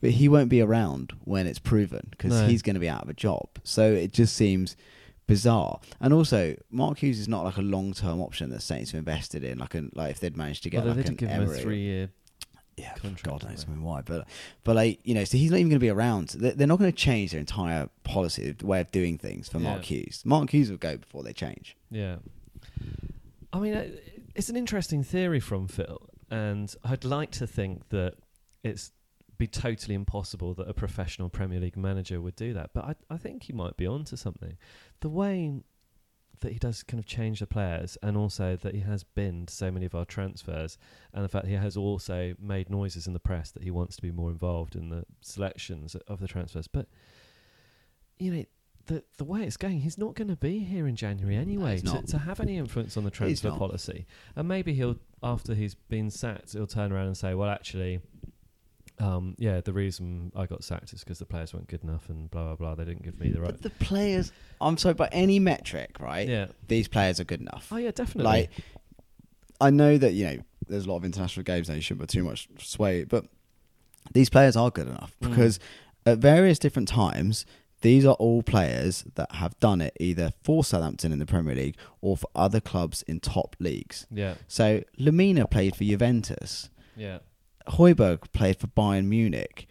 [0.00, 2.46] but he won't be around when it's proven because No.
[2.46, 3.48] he's going to be out of a job.
[3.64, 4.76] So it just seems
[5.26, 5.80] bizarre.
[6.00, 9.42] And also, Mark Hughes is not like a long term option that Saints have invested
[9.44, 9.58] in.
[9.58, 12.10] Like, like if they'd managed to get Although like they an give him a three-year.
[12.76, 13.64] yeah, contract, God knows?
[13.66, 14.26] I mean why, but
[14.64, 16.28] but like you know, so he's not even going to be around.
[16.30, 19.58] They- They're not going to change their entire policy, the way of doing things for
[19.58, 20.22] Mark Hughes.
[20.24, 21.76] Mark Hughes will go before they change.
[21.90, 22.16] Yeah.
[23.52, 23.88] I mean, uh,
[24.34, 28.14] it's an interesting theory from Phil, and I'd like to think that
[28.62, 28.92] it's
[29.38, 32.70] be totally impossible that a professional Premier League manager would do that.
[32.72, 34.56] But I, I think he might be onto something.
[35.00, 35.62] The way
[36.40, 39.70] that he does kind of change the players, and also that he has binned so
[39.70, 40.78] many of our transfers,
[41.12, 44.02] and the fact he has also made noises in the press that he wants to
[44.02, 46.68] be more involved in the selections of the transfers.
[46.68, 46.88] But
[48.18, 48.44] you know,
[48.86, 51.90] the the way it's going, he's not going to be here in January anyway he's
[51.90, 54.06] to, to have any influence on the transfer policy.
[54.34, 58.00] And maybe he'll, after he's been sacked, he'll turn around and say, well, actually.
[58.98, 62.30] Um, yeah, the reason I got sacked is because the players weren't good enough and
[62.30, 62.74] blah blah blah.
[62.76, 63.50] They didn't give me the right.
[63.52, 66.26] But the players, I'm sorry, by any metric, right?
[66.28, 66.46] Yeah.
[66.68, 67.68] These players are good enough.
[67.70, 68.24] Oh yeah, definitely.
[68.24, 68.50] Like,
[69.60, 70.36] I know that you know
[70.68, 71.74] there's a lot of international games now.
[71.74, 73.26] You shouldn't put too much sway, but
[74.12, 75.30] these players are good enough Mm.
[75.30, 75.58] because
[76.06, 77.44] at various different times,
[77.82, 81.76] these are all players that have done it either for Southampton in the Premier League
[82.00, 84.06] or for other clubs in top leagues.
[84.10, 86.70] yeah, So Lemina played for Juventus.
[86.96, 87.18] yeah,
[87.68, 89.66] Højbjerg played for Bayern Munich.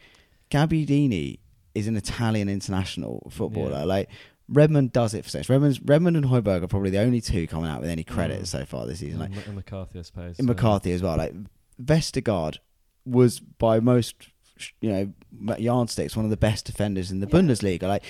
[0.52, 1.40] Gabbiadini
[1.74, 3.72] is an Italian international footballer.
[3.80, 3.84] Yeah.
[3.84, 4.10] Like
[4.48, 5.50] Redmond does it for Saints.
[5.50, 8.48] Redmond's, Redmond and Højbjerg are probably the only two coming out with any credit Mm.
[8.48, 9.20] so far this season.
[9.20, 10.40] Like and, McCarthy, I suppose.
[10.40, 11.18] in so- McCarthy as well.
[11.18, 11.34] Like
[11.82, 12.58] Vestergaard
[13.06, 14.16] was by most
[14.80, 15.14] you know
[15.58, 17.84] yardsticks one of the best defenders in the Bundesliga.
[17.84, 18.04] Like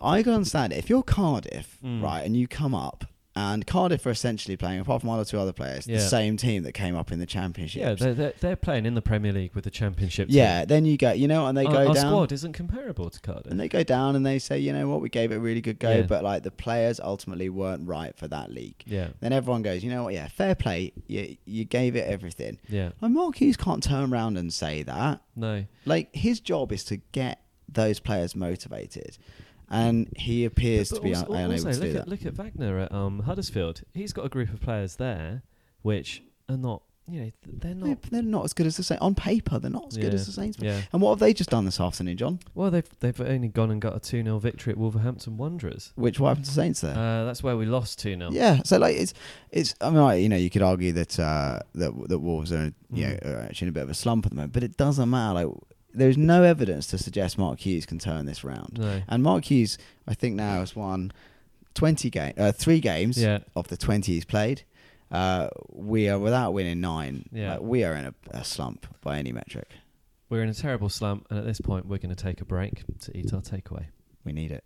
[0.00, 0.78] I can understand it.
[0.78, 2.02] If you're Cardiff, Mm.
[2.02, 3.04] right, and you come up.
[3.40, 5.96] And Cardiff are essentially playing, apart from one or two other players, Yeah.
[5.96, 7.80] the same team that came up in the championship.
[7.80, 10.28] Yeah, they're, they're they're playing in the Premier League with the Championship.
[10.28, 10.36] team.
[10.36, 13.10] Yeah, then you go, you know, and they our, go our down, squad isn't comparable
[13.10, 13.50] to Cardiff.
[13.50, 15.60] and they go down, and they say, you know what, we gave it a really
[15.60, 16.02] good go, Yeah.
[16.02, 18.82] but like the players ultimately weren't right for that league.
[18.86, 22.58] yeah, Then everyone goes, you know what, yeah, fair play, you you gave it everything.
[22.68, 25.22] yeah, And Mark Hughes can't turn around and say that.
[25.34, 29.16] no, Like his job is to get those players motivated,
[29.70, 32.00] and he appears But to be also, un- unable also to do look that.
[32.02, 33.82] at look at Wagner at um, Huddersfield.
[33.94, 35.42] He's got a group of players there,
[35.82, 38.02] which are not, you know, they're They're, not.
[38.02, 39.58] they're not as good as the Saints on paper.
[39.58, 40.58] They're not as good as the Saints.
[40.60, 40.80] Yeah.
[40.92, 42.38] And what have they just done this afternoon, John?
[42.54, 45.92] Well, they've they've only gone and got a two 0 victory at Wolverhampton Wanderers.
[45.96, 46.96] Which what happened to Saints there?
[46.96, 49.14] Uh, that's where we lost two 0 Yeah, so like it's
[49.50, 49.74] it's.
[49.80, 53.06] I mean, like, you know, you could argue that uh, that that Wolves are you
[53.06, 53.24] Mm.
[53.24, 55.08] know are actually in a bit of a slump at the moment, but it doesn't
[55.10, 55.34] matter.
[55.46, 55.54] Like,
[55.94, 58.78] there's no evidence to suggest Mark Hughes can turn this round.
[58.78, 59.02] No.
[59.08, 61.12] And Mark Hughes, I think now has won
[61.74, 63.38] twenty game, uh, three games Yeah.
[63.56, 64.62] of the twenty he's played.
[65.10, 67.24] Uh, we are without winning nine.
[67.32, 67.52] Yeah.
[67.54, 69.68] Like, we are in a, a slump by any metric.
[70.28, 72.84] We're in a terrible slump, and at this point, we're going to take a break
[73.00, 73.86] to eat our takeaway.
[74.24, 74.62] We need it.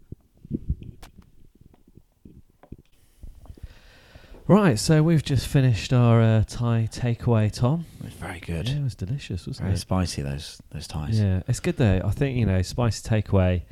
[4.46, 7.86] Right, so we've just finished our uh, Thai takeaway, Tom.
[8.00, 8.68] It was very good.
[8.68, 9.72] Yeah, it was delicious, wasn't Very it?
[9.72, 11.18] Very spicy those those ties.
[11.18, 12.02] Yeah, it's good though.
[12.04, 13.62] I think you know, spicy takeaway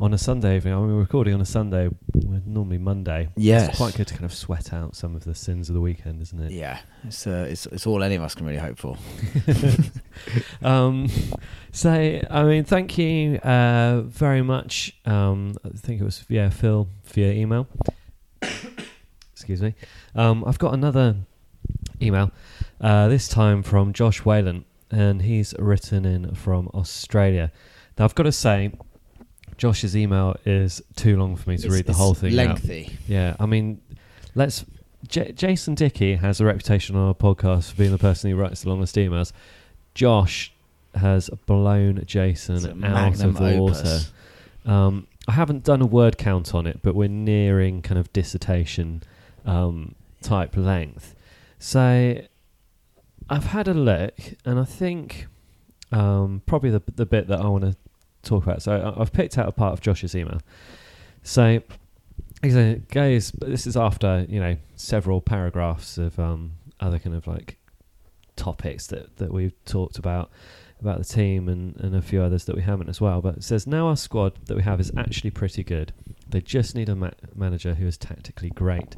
[0.00, 0.74] on a Sunday evening.
[0.74, 1.88] I mean, we're recording on a Sunday.
[2.14, 3.28] We're normally Monday.
[3.36, 3.68] Yes.
[3.68, 6.20] it's quite good to kind of sweat out some of the sins of the weekend,
[6.20, 6.50] isn't it?
[6.50, 8.96] Yeah, it's, uh, it's it's all any of us can really hope for.
[10.66, 11.08] um,
[11.70, 14.96] so, I mean, thank you uh, very much.
[15.04, 17.68] Um, I think it was yeah, Phil for your email.
[19.48, 19.74] Excuse me.
[20.14, 21.16] Um, I've got another
[22.02, 22.30] email.
[22.82, 27.50] Uh, this time from Josh Whalen, and he's written in from Australia.
[27.98, 28.72] Now, I've got to say,
[29.56, 32.32] Josh's email is too long for me to It's- read the whole thing.
[32.38, 32.46] out.
[32.46, 32.98] Lengthy.
[33.08, 33.80] Yeah, I mean,
[34.34, 34.66] let's.
[35.06, 38.64] J- Jason Dickey has a reputation on our podcast for being the person who writes
[38.64, 39.32] the longest emails.
[39.94, 40.52] Josh
[40.94, 44.00] has blown Jason out of the water.
[44.66, 49.02] Um, I haven't done a word count on it, but we're nearing kind of dissertation
[49.48, 51.14] um, type length.
[51.58, 52.20] So
[53.28, 55.26] I've had a look, and I think
[55.90, 57.76] um, probably the the bit that I want to
[58.22, 58.62] talk about.
[58.62, 60.40] So I, I've picked out a part of Josh's email.
[61.22, 61.60] So
[62.42, 67.56] said, "Guys, this is after you know several paragraphs of um, other kind of like
[68.36, 70.30] topics that that we've talked about."
[70.80, 73.20] About the team and, and a few others that we haven't as well.
[73.20, 75.92] But it says now our squad that we have is actually pretty good.
[76.28, 78.94] They just need a ma- manager who is tactically great,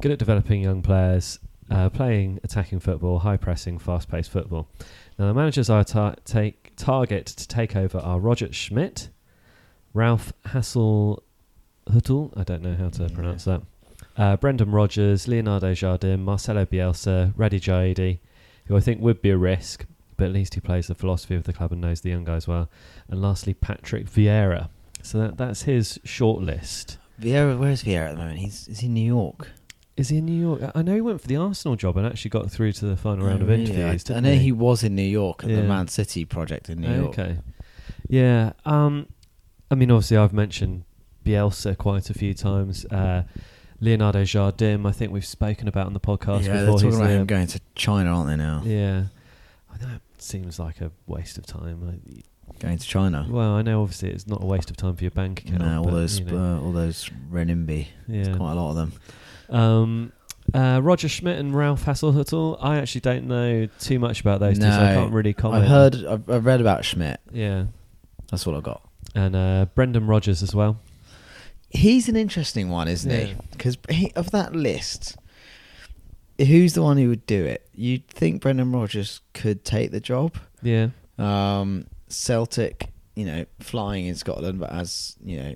[0.00, 1.38] good at developing young players,
[1.70, 4.68] uh, playing attacking football, high pressing, fast paced football.
[5.16, 9.08] Now, the managers I tar- take target to take over are Roger Schmidt,
[9.94, 11.22] Ralph Hasselhuttel,
[12.36, 13.14] I don't know how to Yeah.
[13.14, 13.62] pronounce that,
[14.16, 18.18] uh, Brendan Rodgers, Leonardo Jardim, Marcelo Bielsa, Radhi Jaidi,
[18.66, 19.86] who I think would be a risk,
[20.22, 22.46] but at least he plays the philosophy of the club and knows the young guys
[22.46, 22.70] well.
[23.08, 24.68] And lastly, Patrick Vieira.
[25.02, 26.98] So that, that's his short list.
[27.20, 28.38] Vieira, where's Vieira at the moment?
[28.38, 29.50] He's is he in New York?
[29.96, 30.70] Is he in New York?
[30.76, 33.26] I know he went for the Arsenal job and actually got through to the final
[33.26, 33.64] round Oh, of really?
[33.64, 34.08] interviews.
[34.10, 36.94] I, I know he was in New York at the Man City project in New
[36.94, 37.18] York.
[37.18, 37.38] Okay.
[38.08, 38.52] Yeah.
[38.64, 39.08] Um,
[39.72, 40.84] I mean, obviously, I've mentioned
[41.24, 42.84] Bielsa quite a few times.
[42.86, 43.24] Uh,
[43.80, 46.74] Leonardo Jardim, I think we've spoken about on the podcast yeah, they're before.
[46.78, 48.62] talking He's about the- him going to China, aren't they now?
[48.64, 49.04] Yeah.
[50.22, 52.00] I know it seems like a waste of time.
[52.06, 52.22] I-
[52.58, 53.26] Going to China.
[53.28, 55.60] Well, I know obviously it's not a waste of time for your bank account.
[55.62, 57.86] No, all but, those you know, uh, all those renminbi.
[58.06, 58.24] yeah.
[58.24, 58.92] There's quite a lot of them.
[59.48, 60.12] Um,
[60.52, 62.58] uh, Roger Schmidt and Ralph Hasselhuttel.
[62.60, 65.62] I actually don't know too much about those two, so I can't really comment.
[65.64, 67.20] I've heard, I've, I've read about Schmidt.
[67.32, 67.66] Yeah,
[68.30, 68.82] That's all I got.
[69.14, 70.78] and uh, Brendan Rodgers as well.
[71.70, 73.34] he's an interesting one, isn't he?
[73.52, 75.16] Because he, of that list,
[76.44, 77.68] who's the one who would do it?
[77.74, 80.36] You'd think Brendan Rodgers could take the job.
[80.62, 80.88] Yeah.
[81.18, 85.54] Um, Celtic, you know, flying in Scotland, but as you know,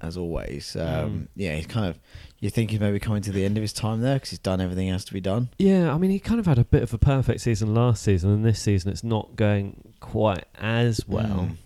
[0.00, 1.28] as always, um, Mm.
[1.36, 1.98] yeah, he's kind of.
[2.40, 4.60] You think he's maybe coming to the end of his time there because he's done
[4.60, 5.48] everything has to be done.
[5.60, 8.30] Yeah, I mean, he kind of had a bit of a perfect season last season,
[8.30, 11.50] and this season it's not going quite as well.
[11.50, 11.56] Mm.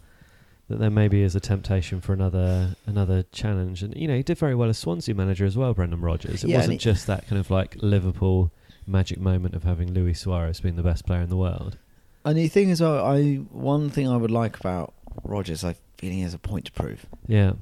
[0.69, 4.37] That there maybe is a temptation for another another challenge, and you know he did
[4.39, 6.43] very well as Swansea manager as well, Brendan Rodgers.
[6.43, 8.51] It Yeah, wasn't just that kind of like Liverpool
[8.87, 11.79] magic moment of having Luis Suarez being the best player in the world.
[12.25, 16.11] And the thing is, I, I one thing I would like about Rodgers, I feel
[16.11, 17.07] he has a point to prove.
[17.29, 17.53] Yeah,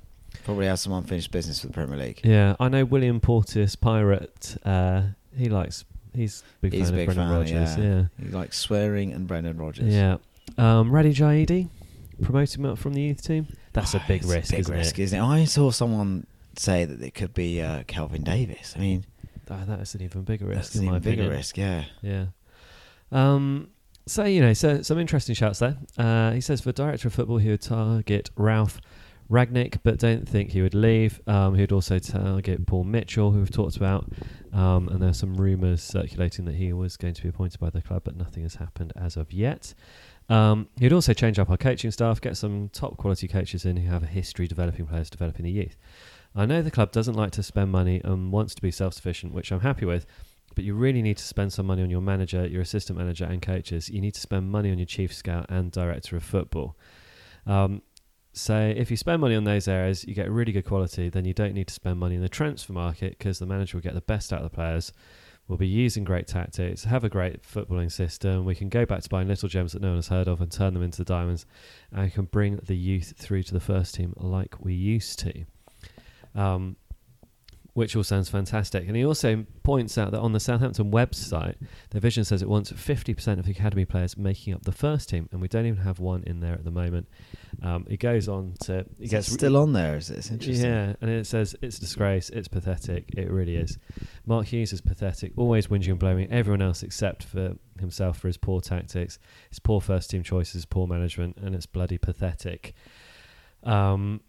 [0.45, 2.21] Probably has some unfinished business for the Premier League.
[2.25, 2.57] yeah.
[2.59, 4.57] I know William Portis, Pirate.
[4.65, 5.03] Uh,
[5.37, 5.85] he likes.
[6.15, 7.77] He's a big He's a fan big of Brendan Rodgers.
[7.79, 7.85] yeah.
[7.85, 9.93] Yeah, He likes swearing and Brendan Rodgers.
[9.93, 10.17] yeah.
[10.57, 11.69] Um, Radhi Jaidi,
[12.23, 13.47] promote him up from the youth team.
[13.73, 15.03] That's a Oh, big it's risk, big isn't risk, it?
[15.05, 15.23] isn't it?
[15.25, 18.75] I saw someone say that it could be uh, Kelvin Davis.
[18.77, 19.05] I mean,
[19.51, 20.73] Ah, that is an even bigger risk.
[20.73, 21.31] that's an even bigger opinion.
[21.37, 21.59] risk.
[21.59, 21.85] Yeah.
[22.03, 22.27] Yeah.
[23.13, 23.69] Um,
[24.07, 25.77] so you know, so some interesting shouts there.
[25.99, 28.81] Uh, he says for director of football, he would target Ralf
[29.31, 31.21] Rangnick, but don't think he would leave.
[31.27, 34.11] Um, he would also target Paul Mitchell, who we've talked about.
[34.53, 37.71] Um, and there are some rumours circulating that he was going to be appointed by
[37.71, 39.75] the club, but nothing has happened as of yet.
[40.29, 43.91] Um, he'd also change up our coaching staff, get some top quality coaches in who
[43.91, 45.77] have a history developing players, developing the youth.
[46.35, 49.33] I know the club doesn't like to spend money and wants to be self sufficient,
[49.33, 50.07] which I'm happy with,
[50.55, 53.41] but you really need to spend some money on your manager, your assistant manager, and
[53.41, 53.89] coaches.
[53.89, 56.77] You need to spend money on your chief scout and director of football.
[57.47, 57.83] Um,
[58.33, 61.09] so if you spend money on those areas, you get really good quality.
[61.09, 63.83] Then you don't need to spend money in the transfer market because the manager will
[63.83, 64.93] get the best out of the players.
[65.47, 68.47] We'll be using great tactics, have a great footballing system.
[68.47, 70.51] We can go back to buying little gems that no one has heard of and
[70.51, 71.45] turn them into diamonds,
[71.93, 75.45] and can bring the youth through to the first team like we used to.
[76.35, 76.77] Um,
[77.75, 78.87] which all sounds fantastic.
[78.87, 81.57] And he also points out that on the Southampton website,
[81.91, 85.29] their vision says it wants 50% of the academy players making up the first team,
[85.33, 87.09] and we don't even have one in there at the moment.
[87.63, 88.87] Um, he goes on to.
[88.99, 89.97] He gets it still on there?
[89.97, 90.19] Is it?
[90.19, 90.65] It's interesting.
[90.71, 93.77] yeah, and it says it's a disgrace, it's pathetic, it really is.
[94.25, 98.37] Mark Hughes is pathetic, always whinging and blaming everyone else except for himself for his
[98.37, 99.19] poor tactics,
[99.51, 102.73] his poor first team choices, poor management, and it's bloody pathetic.
[103.65, 104.21] Um,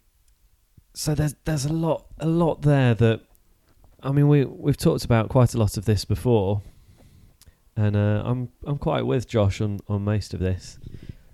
[0.94, 3.20] so there's there's a lot a lot there that
[4.02, 6.62] I mean we we've talked about quite a lot of this before,
[7.76, 10.78] and uh, I'm I'm quite with Josh on on most of this.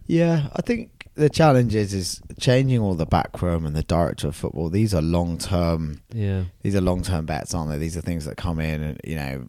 [0.07, 4.37] Yeah, I think the challenge is is changing all the backroom and the director of
[4.37, 4.69] football.
[4.69, 6.03] These are long term.
[6.13, 7.79] Yeah, These are long term bets, aren't they?
[7.79, 9.49] These are things that come in, and you know,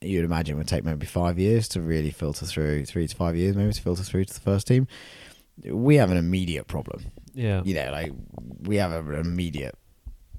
[0.00, 3.56] you'd imagine would take maybe five years to really filter through, three to five years
[3.56, 4.86] maybe to filter through to the first team.
[5.64, 7.06] We have an immediate problem.
[7.34, 8.12] yeah, You know, like
[8.62, 9.74] we have an immediate,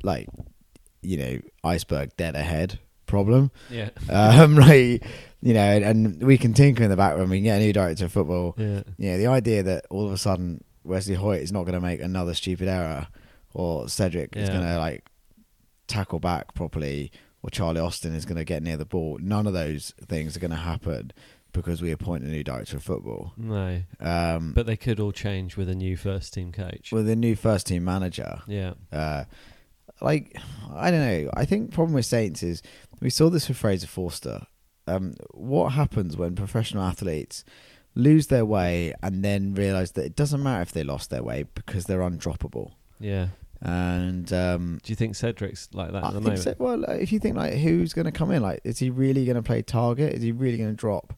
[0.01, 0.29] like,
[1.01, 3.51] you know, iceberg dead ahead problem.
[3.69, 5.03] yeah, Um, like,
[5.41, 7.29] you know, and we can tinker in the backroom.
[7.29, 8.55] We can get a new director of football.
[8.57, 8.83] yeah.
[8.97, 12.01] Yeah, the idea that all of a sudden Wesley Hoedt is not going to make
[12.01, 13.07] another stupid error,
[13.53, 15.05] or Cedric is going to like
[15.87, 19.17] tackle back properly, or Charlie Austin is going to get near the ball.
[19.21, 21.11] None of those things are going to happen
[21.51, 23.33] because we appoint a new director of football.
[23.35, 26.91] No, Um, but they could all change with a new first team coach.
[26.91, 29.23] with a new first team manager, yeah, uh,
[30.01, 30.35] like
[30.73, 31.29] I don't know.
[31.33, 32.61] I think problem with Saints is
[33.01, 34.45] we saw this with Fraser Forster.
[34.87, 37.43] Um, what happens when professional athletes
[37.95, 41.45] lose their way and then realize that it doesn't matter if they lost their way
[41.55, 42.73] because they're undroppable?
[42.99, 43.27] yeah.
[43.61, 46.43] And um, Do you think Cedric's like that I at the think moment?
[46.43, 46.55] so.
[46.59, 49.25] Well, like, if you think like who's going to come in, like is he really
[49.25, 50.11] going to play Targett?
[50.13, 51.13] Is he really going to drop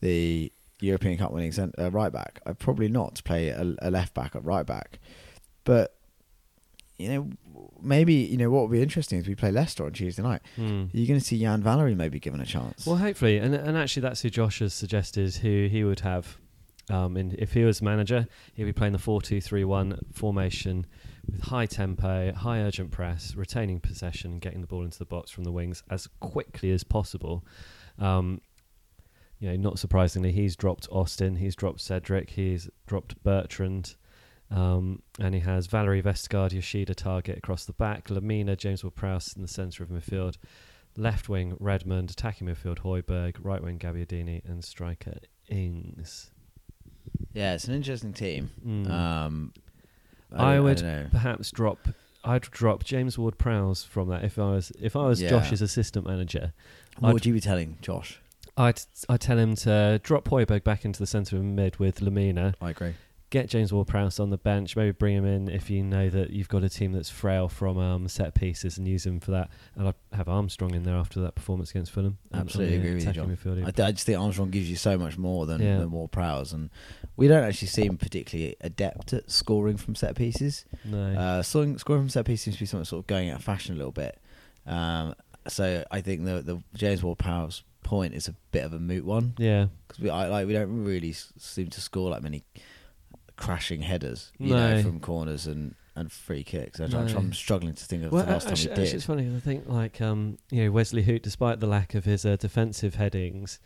[0.00, 2.40] the European Cup winning cent- uh, right back?
[2.46, 4.98] Uh, probably not to play a, a left back at right back.
[5.64, 5.93] But
[6.98, 7.30] you know,
[7.82, 10.42] maybe you know what would be interesting is we play Leicester on Tuesday night.
[10.56, 10.84] Hmm.
[10.92, 12.86] You're going to see Yan Valery maybe given a chance.
[12.86, 16.38] Well, hopefully, and and actually, that's who Josh has suggested who he would have.
[16.90, 20.84] Um, in, if he was manager, he'd be playing the four-two-three-one formation
[21.26, 25.30] with high tempo, high urgent press, retaining possession, and getting the ball into the box
[25.30, 27.42] from the wings as quickly as possible.
[27.98, 28.42] Um,
[29.38, 33.96] you know, not surprisingly, he's dropped Austin, he's dropped Cedric, he's dropped Bertrand,
[34.54, 39.42] um, and he has Valery Vestergaard, Yoshida Targett across the back, Lemina, James Ward-Prowse in
[39.42, 40.36] the centre of midfield,
[40.96, 46.30] left wing Redmond, attacking midfield Højbjerg, right wing Gabbiadini, and striker Ings.
[47.32, 48.50] yeah, it's an interesting team.
[48.66, 48.90] Mm.
[48.90, 49.52] Um,
[50.32, 51.78] I, don't- would don't perhaps drop.
[52.26, 55.28] I'd drop James Ward-Prowse from that if I was if I was Yeah.
[55.30, 56.54] Josh's assistant manager.
[56.98, 58.20] What I'd- would you be telling Josh?
[58.56, 62.54] I'd I'd tell him to drop Højbjerg back into the centre of mid with Lemina,
[62.62, 62.94] I agree.
[63.34, 64.76] Get James Ward-Prowse on the bench.
[64.76, 67.76] Maybe bring him in if you know that you've got a team that's frail from
[67.78, 69.50] um, set pieces and use him for that.
[69.76, 72.16] And I'd have Armstrong in there after that performance against Fulham.
[72.32, 73.30] Absolutely agree with you, John.
[73.66, 75.78] I, th- I just think Armstrong gives you so much more than, Yeah.
[75.78, 76.70] than more Prowse, and
[77.16, 80.64] we don't actually seem particularly adept at scoring from set pieces.
[80.84, 81.04] no.
[81.14, 83.44] Uh, scoring, scoring from set pieces seems to be something sort of going out of
[83.44, 84.18] fashion a little bit.
[84.66, 85.14] Um,
[85.48, 89.34] so I think the the James Ward-Prowse point is a bit of a moot one
[89.36, 89.66] yeah.
[89.86, 92.42] because we I, like we don't really s- seem to score like many
[93.36, 94.76] crashing headers, you No.
[94.76, 96.80] know, from corners and, and free kicks.
[96.80, 97.00] I'm, No.
[97.16, 98.94] I'm struggling to think of Well, the last actually, time we actually, did.
[98.96, 99.36] it's funny.
[99.36, 102.94] I think like um, you know Wesley Hoedt, despite the lack of his uh, defensive
[102.96, 103.58] headings,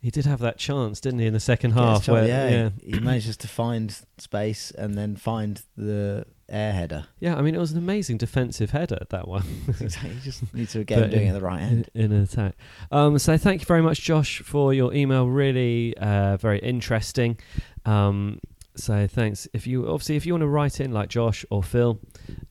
[0.00, 2.04] he did have that chance, didn't he, in the second half?
[2.04, 7.06] shot, Where, yeah, yeah, he manages to find space and then find the air header.
[7.20, 9.44] Yeah, I mean, it was an amazing defensive header that one.
[9.80, 10.10] Exactly.
[10.10, 11.90] you just need to get him But doing it at the right in, end.
[11.94, 12.54] in an attack.
[12.90, 15.26] Um, so thank you very much, Josh, for your email.
[15.28, 17.38] Really, uh, very interesting.
[17.84, 18.40] Um,
[18.74, 19.46] so thanks.
[19.52, 22.00] If you obviously if you want to write in like Josh or Phil,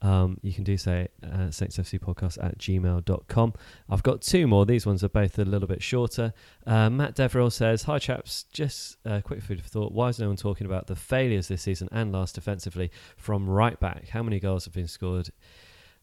[0.02, 3.54] um, you can do so at saintsfcpodcast at gmail.com.
[3.90, 4.66] I've got two more.
[4.66, 6.34] These ones are both a little bit shorter.
[6.68, 9.94] Uh, Matt Deverill says, Hi chaps, just a quick food for thought.
[9.94, 13.80] Why is no one talking about the failures this season and last defensively from right
[13.80, 14.10] back?
[14.10, 15.30] How many goals have been scored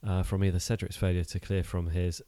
[0.06, 2.20] uh, from either Cedric's failure to clear from his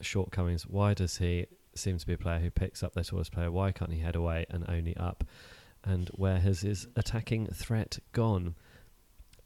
[0.00, 0.66] shortcomings?
[0.66, 3.50] Why does he seem to be a player who picks up their tallest player?
[3.50, 5.24] Why can't he head away and only up?
[5.88, 8.54] And where has his attacking threat gone?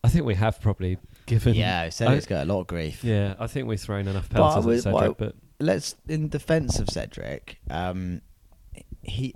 [0.02, 1.54] I think we have probably given.
[1.54, 3.04] Yeah, Cedric's got a lot of grief.
[3.04, 6.88] Yeah, I think we've thrown enough pelters at Cedric, why- but Let's in defence of
[6.90, 7.60] Cedric.
[7.70, 8.22] Um,
[9.02, 9.32] he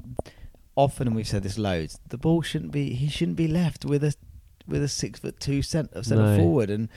[0.74, 2.00] often, and we've said this loads.
[2.08, 2.94] The ball shouldn't be.
[2.94, 4.12] He shouldn't be left with a
[4.66, 6.36] with a six foot two centre centre No.
[6.38, 6.88] forward, and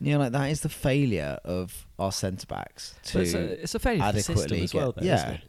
[0.00, 3.74] you know, like that is the failure of our centre backs but it's, a, it's
[3.74, 5.30] a failure system adequately as well, though, yeah.
[5.32, 5.40] it?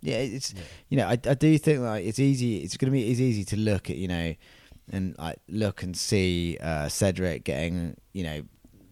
[0.00, 0.62] Yeah, it's Yeah.
[0.88, 2.58] you know I, I do think like it's easy.
[2.58, 4.34] It's going to be it's easy to look at you know,
[4.90, 8.42] and like look and see uh, Cedric getting you know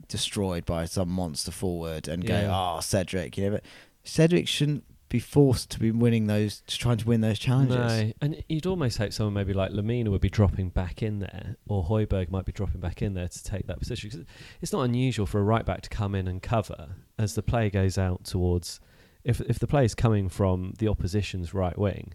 [0.08, 2.50] destroyed by some monster forward and go Yeah.
[2.76, 3.64] oh Cedric you know but
[4.04, 7.76] Cedric shouldn't be forced to be winning those to trying to win those challenges.
[7.76, 11.54] No, and you'd almost hope someone maybe like Lemina would be dropping back in there,
[11.68, 14.10] or Højbjerg might be dropping back in there to take that position.
[14.10, 14.24] 'Cause
[14.60, 17.70] it's not unusual for a right back to come in and cover as the play
[17.70, 18.80] goes out towards.
[19.26, 22.14] If if the play is coming from the opposition's right wing,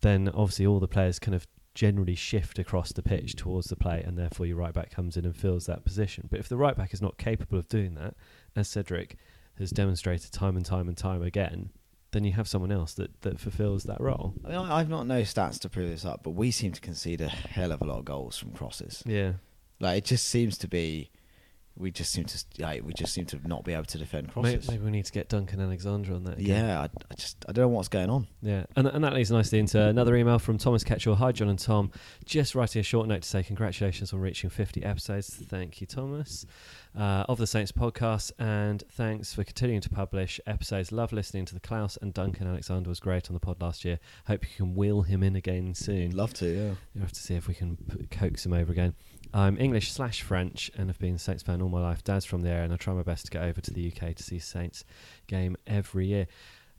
[0.00, 3.38] then obviously all the players kind of generally shift across the pitch mm.
[3.38, 6.26] towards the play, and therefore your right back comes in and fills that position.
[6.30, 8.14] But if the right back is not capable of doing that,
[8.56, 9.16] as Cedric
[9.58, 11.70] has demonstrated time and time and time again,
[12.10, 14.34] then you have someone else that, that fulfills that role.
[14.44, 16.80] I mean, I- I've not no stats to prove this up, but we seem to
[16.80, 19.02] concede a hell of a lot of goals from crosses.
[19.06, 19.34] Yeah.
[19.80, 21.10] Like it just seems to be,
[21.76, 24.52] we just seem to like we just seem to not be able to defend Maybe,
[24.56, 24.68] crosses.
[24.70, 26.38] maybe we need to get Duncan Alexander on that.
[26.38, 26.64] again.
[26.66, 28.26] Yeah, I, I just I don't know what's going on.
[28.42, 31.16] Yeah, and, and that leads nicely into another email from Thomas Ketchell.
[31.16, 31.90] Hi, John and Tom.
[32.24, 35.28] Just writing a short note to say congratulations on reaching 50 episodes.
[35.34, 36.44] Thank you, Thomas,
[36.96, 40.92] uh, of the Saints podcast, and thanks for continuing to publish episodes.
[40.92, 43.98] Love listening to the Klaus and Duncan Alexander was great on the pod last year.
[44.26, 46.10] Hope you can wheel him in again soon.
[46.14, 46.74] Love to, yeah.
[46.94, 48.94] You'll have to see if we can p- coax him over again.
[49.34, 52.04] I'm English slash French and have been a Saints fan all my life.
[52.04, 54.22] Dad's from there, and I try my best to get over to the UK to
[54.22, 54.84] see Saints
[55.26, 56.26] game every year.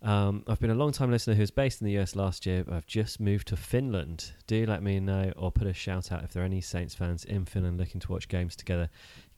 [0.03, 2.63] Um, I've been a long time listener who was based in the US last year,
[2.63, 4.33] but I've just moved to Finland.
[4.45, 7.25] Do let me know or put a shout out if there are any Saints fans
[7.25, 8.89] in Finland looking to watch games together.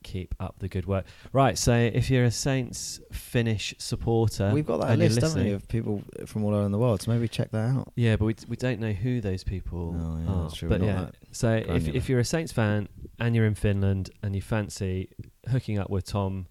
[0.05, 1.05] Keep up the good work.
[1.33, 5.67] Right, so if you're a Saints Finnish supporter, We've got that list, haven't we, of
[5.67, 7.01] people from all over the world.
[7.01, 7.91] So maybe check that out.
[7.95, 10.41] yeah, but we, we don't know who those people Oh, yeah, are.
[10.43, 10.69] that's true.
[10.69, 12.87] But yeah, so if, if you're a Saints fan
[13.19, 15.09] and you're in Finland and you fancy
[15.49, 16.45] hooking up with Tom,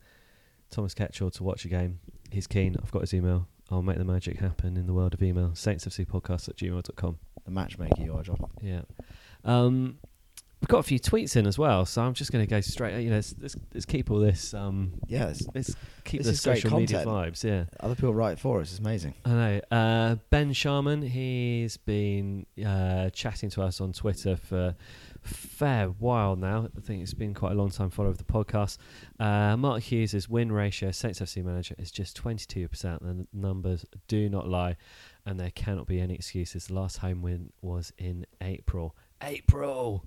[0.71, 2.01] Thomas Ketchell to watch a game,
[2.33, 2.77] he's keen.
[2.83, 3.47] I've got his email.
[3.71, 5.51] I'll make the magic happen in the world of email.
[5.51, 7.19] SaintsFCpodcast at gmail.com.
[7.45, 8.39] The matchmaker you are, John.
[8.61, 8.83] Yeah.
[9.45, 9.99] Um,
[10.65, 12.99] we've got a few tweets in as well, so I'm just going to go straight.
[13.03, 14.55] You know, let's, let's, let's keep all this.
[14.55, 17.45] Um, Yeah, it's, let's keep This the social media vibes.
[17.45, 17.65] Yeah.
[17.81, 18.71] other people write for us.
[18.71, 19.13] It's amazing.
[19.27, 19.61] I know.
[19.71, 24.75] Uh, ben Sharman, he's been uh, chatting to us on Twitter for
[25.23, 26.71] a fair while now.
[26.75, 28.79] I think it's been quite a long time follower of the podcast.
[29.21, 32.71] Uh, Mark Hughes' win ratio, Saints FC manager, is just 22%.
[33.01, 34.79] The numbers do not lie,
[35.27, 36.69] and there cannot be any excuses.
[36.69, 38.97] The last home win was in April.
[39.21, 40.05] April!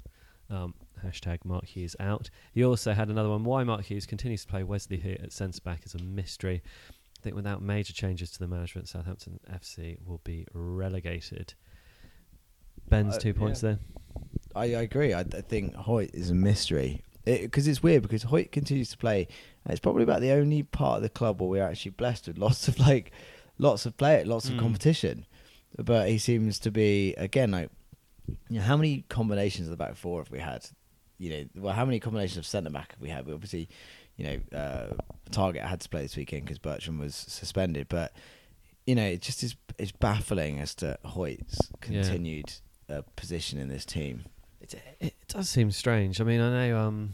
[0.49, 0.73] Um,
[1.05, 2.29] hashtag Mark Hughes out.
[2.53, 3.43] He also had another one.
[3.43, 6.61] Why Mark Hughes continues to play Wesley Hoedt at centre back is a mystery.
[7.19, 11.53] I think without major changes to the management, Southampton FC will be relegated.
[12.89, 13.71] Ben's Uh, two points yeah.
[13.71, 13.79] there.
[14.55, 15.13] I, I agree.
[15.13, 19.27] I, I think Hoedt is a mystery because it's weird because Hoedt continues to play.
[19.65, 22.37] And it's probably about the only part of the club where we're actually blessed with
[22.37, 23.11] lots of like,
[23.57, 24.59] lots of play, lots of Mm.
[24.59, 25.25] competition.
[25.77, 27.69] But he seems to be again like,
[28.49, 30.65] you know, how many combinations of the back four have we had
[31.19, 33.25] you know, well, how many combinations of centre back have we had?
[33.25, 33.67] We obviously,
[34.17, 34.93] you know, uh,
[35.32, 38.13] Targett had to play this weekend because Bertrand was suspended, but
[38.86, 41.78] you know, it just is it's baffling as to Hoedt's Yeah.
[41.82, 42.53] continued
[42.88, 44.25] uh, position in this team.
[44.61, 46.21] It, it does seem strange.
[46.21, 46.78] I mean, I know.
[46.78, 47.13] Um,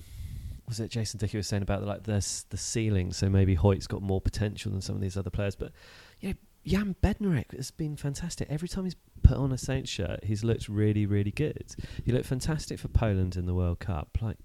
[0.67, 3.13] was it Jason Dickey was saying about the, like the the ceiling?
[3.13, 5.55] So maybe Hoedt's got more potential than some of these other players.
[5.55, 5.71] But
[6.19, 6.35] you know,
[6.65, 8.47] Jan Bednarek has been fantastic.
[8.49, 11.75] Every time he's put on a Saints shirt, he's looked really, really good.
[12.05, 14.17] He looked fantastic for Poland in the World Cup.
[14.21, 14.37] Like,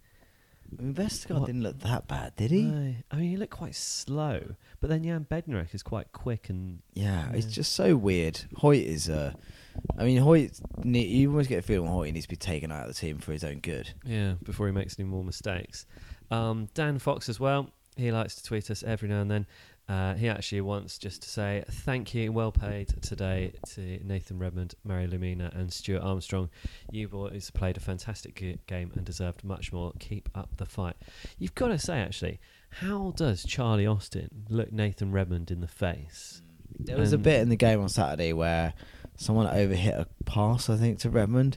[0.78, 2.62] I mean, Vestergaard What- didn't look that bad, did he?
[2.62, 4.56] no, I mean, he looked quite slow.
[4.80, 8.40] But then Jan Bednarek is quite quick and Yeah, it's just so weird.
[8.58, 9.32] Hoedt is, uh,
[9.96, 10.60] I mean, Hoedt.
[10.84, 13.32] You almost get a feeling Hoedt needs to be taken out of the team for
[13.32, 13.94] his own good.
[14.04, 15.86] Yeah, before he makes any more mistakes.
[16.30, 17.70] Um, Dan Fox as well.
[17.96, 19.46] He likes to tweet us every now and then.
[19.88, 24.74] Uh, he actually wants just to say thank you, well paid today to Nathan Redmond,
[24.84, 26.50] Mario Lemina, and Stuart Armstrong.
[26.90, 29.92] You boys played a fantastic g- game and deserved much more.
[29.98, 30.96] Keep up the fight.
[31.38, 36.42] You've got to say, actually, how does Charlie Austin look Nathan Redmond in the face?
[36.78, 38.74] There was a bit in the game on Saturday where
[39.16, 41.56] someone overhit a pass, I think, to Redmond,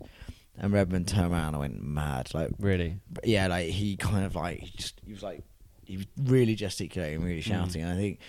[0.58, 2.34] and Redmond turned around and went mad.
[2.34, 2.98] Like, Really?
[3.26, 5.44] yeah, like he kind of like he just he was like
[5.92, 7.82] he was really gesticulating, really shouting.
[7.84, 8.20] And I think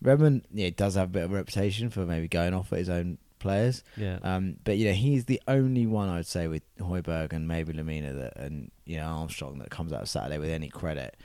[0.00, 2.88] Redmond, yeah, does have a bit of a reputation for maybe going off at his
[2.88, 3.82] own players.
[3.96, 4.18] Yeah.
[4.22, 8.14] Um, but you know, he's the only one I'd say with Højbjerg and maybe Lemina
[8.16, 11.16] that and you know Armstrong that comes out of Saturday with any credit.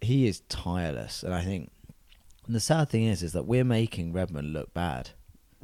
[0.00, 1.70] He is tireless, and I think
[2.46, 5.10] and the sad thing is is that we're making Redmond look bad.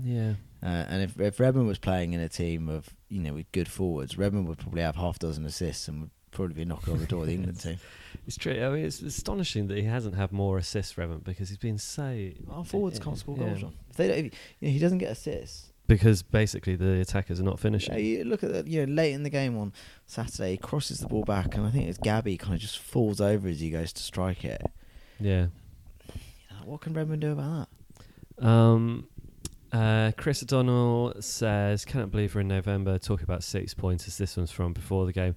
[0.03, 0.35] yeah.
[0.61, 3.69] Uh, and if if Redmond was playing in a team of you know with good
[3.69, 7.01] forwards, Redmond would probably have half a dozen assists and would probably be knocking on
[7.01, 7.79] the door of the England team.
[8.29, 8.63] It's true.
[8.63, 12.29] I mean, it's astonishing that he hasn't had more assists, Redmond, because he's been so.
[12.51, 13.61] Our forwards can't score goals.
[13.61, 13.73] John.
[13.89, 15.73] If they don't, if he, you know, he doesn't get assists.
[15.87, 17.95] Because basically the attackers are not finishing.
[17.95, 18.67] Yeah, you look at that.
[18.67, 19.73] You know, late in the game on
[20.07, 23.19] Saturday, he crosses the ball back, and I think it's Gabby kind of just falls
[23.19, 24.61] over as he goes to strike it.
[25.19, 25.47] Yeah.
[26.13, 27.69] You know, what can Redmond do about
[28.37, 28.47] that?
[28.47, 29.09] Um,
[29.73, 34.19] uh, Chris O'Donnell says, "Cannot believe we're in November talking about six pointers.
[34.19, 35.35] This one's from before the game.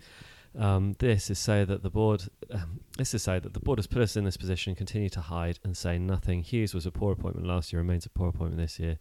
[0.58, 2.24] Um, this is so that the board.
[2.52, 5.22] Um, this is so that the board has put us in this position, continue to
[5.22, 6.44] hide and say nothing.
[6.44, 9.00] Hughes was a poor appointment last year, remains a poor appointment this year.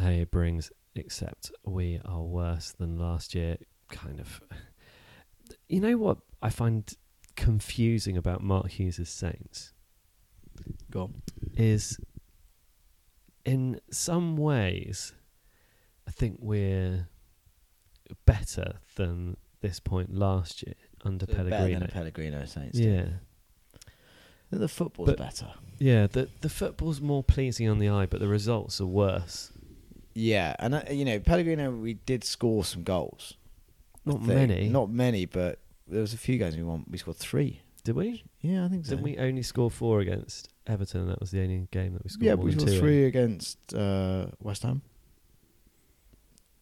[0.00, 3.58] Uh, He brings, except we are worse than last year.
[3.90, 4.40] Kind of.
[5.68, 6.90] You know what I find
[7.36, 9.72] confusing about Mark Hughes' Saints
[10.90, 11.22] Go on.
[11.56, 11.98] is
[13.44, 15.12] in some ways
[16.08, 17.08] I think we're
[18.24, 19.36] better than
[19.66, 21.78] this point last year under Better Pellegrino.
[21.80, 22.78] than a Pellegrino Saints.
[22.78, 23.06] yeah.
[24.50, 25.48] the football's But- better.
[25.78, 29.50] Yeah, the the football's more pleasing on the eye, but the results are worse.
[30.14, 33.34] Yeah, and uh, you know Pellegrino, we did score some goals.
[34.06, 34.68] Not many.
[34.68, 35.58] Not many, but
[35.88, 36.84] there was a few games we won.
[36.88, 37.60] We scored three.
[37.82, 38.22] Did we?
[38.40, 38.90] Yeah, I think so.
[38.90, 41.00] Didn't we only score four against Everton?
[41.02, 42.80] and That was the only game that we scored Yeah, we than scored two in?
[42.80, 44.82] three against uh, West Ham.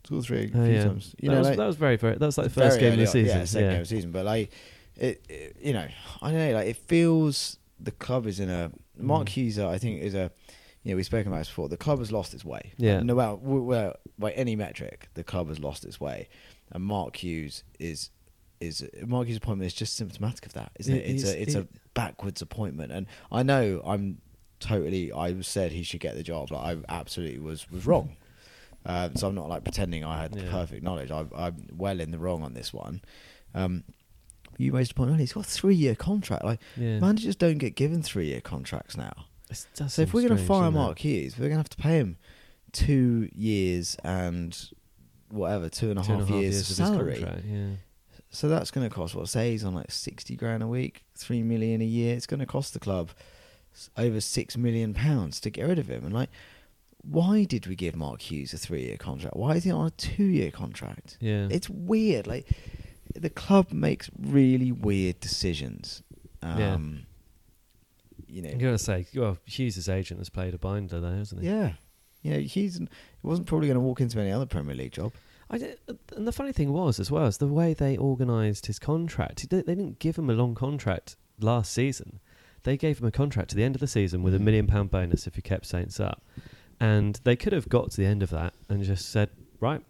[0.05, 0.85] Scored three a Oh, few yeah.
[0.85, 1.15] times.
[1.21, 2.17] You that, know, was, like, that was very, very.
[2.17, 3.13] That was like the first game of the on.
[3.13, 3.39] season.
[3.39, 4.11] Yeah, second game of the season.
[4.13, 4.53] But like,
[4.97, 5.87] it, it- you know,
[6.21, 6.55] I don't know.
[6.55, 8.71] Like, it feels the club is in a.
[8.99, 9.31] Mark Mm.
[9.31, 10.31] Hughes, I think, is a.
[10.83, 11.69] You know, we've spoken about this before.
[11.69, 12.73] The club has lost its way.
[12.77, 13.01] Yeah.
[13.01, 16.29] No matter well, by any metric, the club has lost its way,
[16.73, 18.11] and Mark Hughes is
[18.61, 21.05] is Mark Hughes' appointment is just symptomatic of that, isn't it?
[21.07, 24.19] It It's a it's it- a backwards appointment, and I know I'm
[24.59, 25.13] totally.
[25.13, 26.51] I said he should get the job.
[26.51, 28.17] Like I absolutely was was wrong.
[28.85, 30.51] Uh, so I'm not like pretending I had Yeah.
[30.51, 31.11] perfect knowledge.
[31.11, 33.01] I, I'm well in the wrong on this one.
[33.55, 33.85] Um,
[34.59, 35.21] you raised a point earlier.
[35.21, 36.45] He's got a three year contract.
[36.45, 36.99] Like Yeah.
[36.99, 39.13] managers don't get given three year contracts now.
[39.53, 40.71] So if we're going to fire?
[40.71, 42.17] Mark Hughes, we're going to have to pay him
[42.73, 44.59] two years and
[45.31, 47.15] whatever two and a half Two and a half years, years of his salary.
[47.21, 47.67] contract, yeah.
[48.31, 49.29] So that's going to cost what?
[49.29, 52.17] Say he's on like sixty grand a week, three million a year.
[52.17, 53.11] It's going to cost the club
[53.99, 56.05] over six million pounds to get rid of him.
[56.05, 56.31] And like,
[57.03, 59.37] why did we give Mark Hughes a three-year contract?
[59.37, 61.19] Why is he on a two-year contract?
[61.21, 61.49] Yeah.
[61.51, 62.27] It's weird.
[62.27, 62.47] Like,
[63.15, 66.03] the club makes really weird decisions.
[66.43, 66.77] Um, Yeah.
[68.29, 68.49] You know.
[68.51, 71.49] I'm gonna say, well, Hughes' agent has played a binder there, hasn't he?
[71.49, 71.73] Yeah.
[72.23, 72.87] You know, he's he
[73.23, 75.13] wasn't probably going to walk into any other Premier League job.
[75.51, 75.75] I di-
[76.17, 79.51] and the funny thing was, as well, is the way they organised his contract.
[79.51, 82.21] They didn't give him a long contract last season.
[82.63, 84.91] They gave him a contract to the end of the season with a million pound
[84.91, 86.23] bonus if he kept Saints up.
[86.83, 89.31] And they could have got to the end of that and just said,
[89.61, 89.83] right,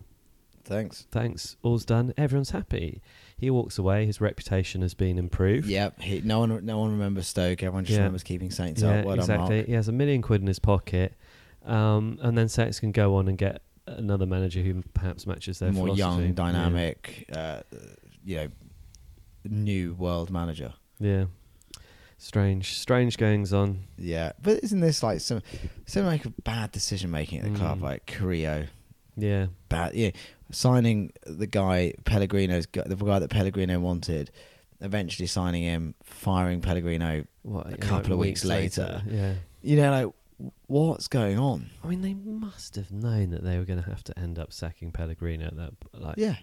[0.64, 1.06] Thanks.
[1.10, 3.00] thanks, all's done, everyone's happy.
[3.38, 4.04] He walks away.
[4.06, 5.66] His reputation has been improved.
[5.66, 6.00] Yep.
[6.02, 7.62] He, no one, no one remembers Stoke.
[7.62, 8.00] Everyone just Yeah.
[8.02, 9.04] remembers keeping Saints Yeah, up.
[9.06, 9.56] Well exactly.
[9.56, 9.66] Mark.
[9.66, 11.14] He has a million quid in his pocket,
[11.64, 15.72] um, and then Saints can go on and get another manager who perhaps matches their
[15.72, 15.98] more philosophy.
[15.98, 16.32] young, Yeah.
[16.34, 17.24] dynamic.
[17.34, 17.62] Uh,
[18.24, 18.48] you know,
[19.44, 20.74] new world manager.
[21.00, 21.24] Yeah.
[22.22, 23.82] Strange, strange goings on.
[23.98, 25.42] Yeah, but isn't this like some
[25.86, 27.82] some like bad decision making at the club, Mm.
[27.82, 28.66] like Carrillo,
[29.16, 29.46] Yeah.
[29.68, 30.10] bad, yeah,
[30.52, 34.30] signing the guy Pellegrino's the guy that Pellegrino wanted,
[34.80, 37.24] eventually signing him, firing Pellegrino.
[37.42, 39.02] What A couple of weeks later.
[39.10, 39.34] Yeah.
[39.62, 39.90] You know,
[40.38, 41.70] like what's going on?
[41.82, 44.52] I mean, they must have known that they were going to have to end up
[44.52, 45.46] sacking Pellegrino.
[45.46, 46.36] At that, like, Yeah,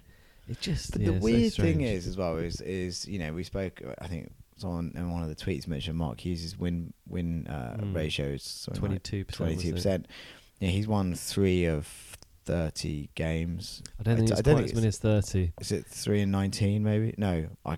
[0.50, 0.92] it just.
[0.92, 3.82] but yeah, the so weird thing is as well is is you know we spoke
[4.02, 7.96] I think someone in one of the tweets mentioned Mark Hughes' win win uh, Mm.
[7.96, 9.50] ratio is twenty-two percent.
[9.60, 10.08] 22 percent.
[10.60, 11.88] Yeah, he's won three of
[12.46, 13.82] thirty games.
[14.00, 15.54] I don't think d- it's I don't quite think as many as thirty.
[15.62, 16.84] Is it three and nineteen?
[16.84, 17.48] Maybe no.
[17.66, 17.78] I,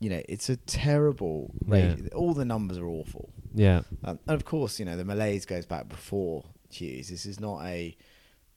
[0.00, 1.98] you know, it's a terrible rate.
[2.02, 2.08] Yeah.
[2.14, 3.30] All the numbers are awful.
[3.54, 3.82] Yeah.
[4.04, 7.08] Um, and of course, you know the malaise goes back before Hughes.
[7.08, 7.94] This is not a,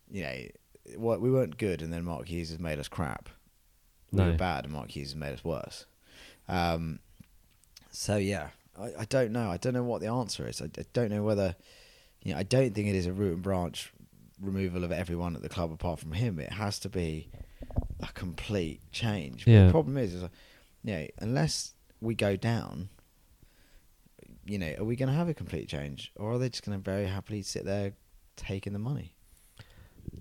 [0.09, 0.37] you know,
[0.97, 3.29] what we weren't good, and then Mark Hughes has made us crap.
[4.11, 4.31] We No.
[4.31, 5.85] were bad, and Mark Hughes has made us worse.
[6.47, 6.99] Um,
[7.91, 9.49] so yeah, I, I don't know.
[9.49, 10.61] I don't know what the answer is.
[10.61, 11.55] I, I don't know whether,
[12.23, 13.93] you know, I don't think it is a root and branch
[14.41, 16.39] removal of everyone at the club apart from him.
[16.39, 17.29] It has to be
[18.01, 19.45] a complete change.
[19.45, 19.65] But Yeah.
[19.67, 20.23] The problem is, is,
[20.83, 22.89] you know, unless we go down,
[24.45, 26.77] you know, are we going to have a complete change, or are they just going
[26.77, 27.93] to very happily sit there
[28.35, 29.15] taking the money?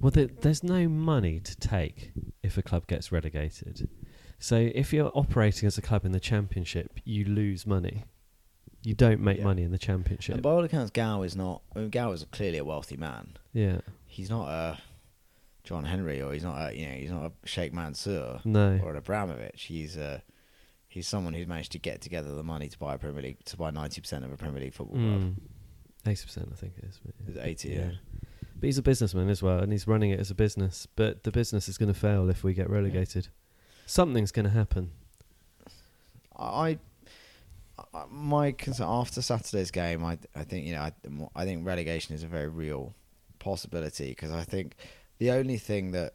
[0.01, 2.12] Well, there, there's no money to take
[2.43, 3.89] if a club gets relegated.
[4.43, 8.05] So if you're operating as a club in the championship, you lose money.
[8.82, 9.45] You don't make Yeah.
[9.45, 10.34] money in the championship.
[10.34, 11.62] And by all accounts, Gao is not.
[11.76, 13.36] I mean, Gao is clearly a wealthy man.
[13.53, 13.80] yeah.
[14.07, 14.78] He's not a
[15.64, 18.80] John Henry, or he's not a you know he's not a Sheikh Mansour No.
[18.82, 19.62] or an Abramovich.
[19.62, 20.22] He's a
[20.88, 23.57] he's someone who's managed to get together the money to buy a Premier League to
[23.57, 25.20] buy ninety percent of a Premier League football club.
[25.22, 25.34] Mm.
[26.09, 26.99] Eighty percent, I think it is.
[27.05, 27.90] but Is 80, yeah.
[28.59, 30.86] But he's a businessman as well, and he's running it as a business.
[30.97, 33.28] But the business is going to fail if we get relegated.
[33.87, 34.91] Something's going to happen.
[36.39, 36.78] I,
[37.95, 40.93] I my concern after Saturday's game, I I think you know I,
[41.35, 42.95] I think relegation is a very real
[43.39, 44.76] possibility because I think
[45.18, 46.14] the only thing that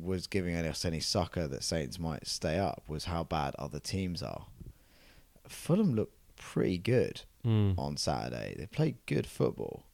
[0.00, 4.22] was giving us any succour that Saints might stay up was how bad other teams
[4.22, 4.46] are.
[5.48, 7.78] Fulham looked pretty good Mm.
[7.78, 8.54] on Saturday.
[8.58, 9.86] They played good football.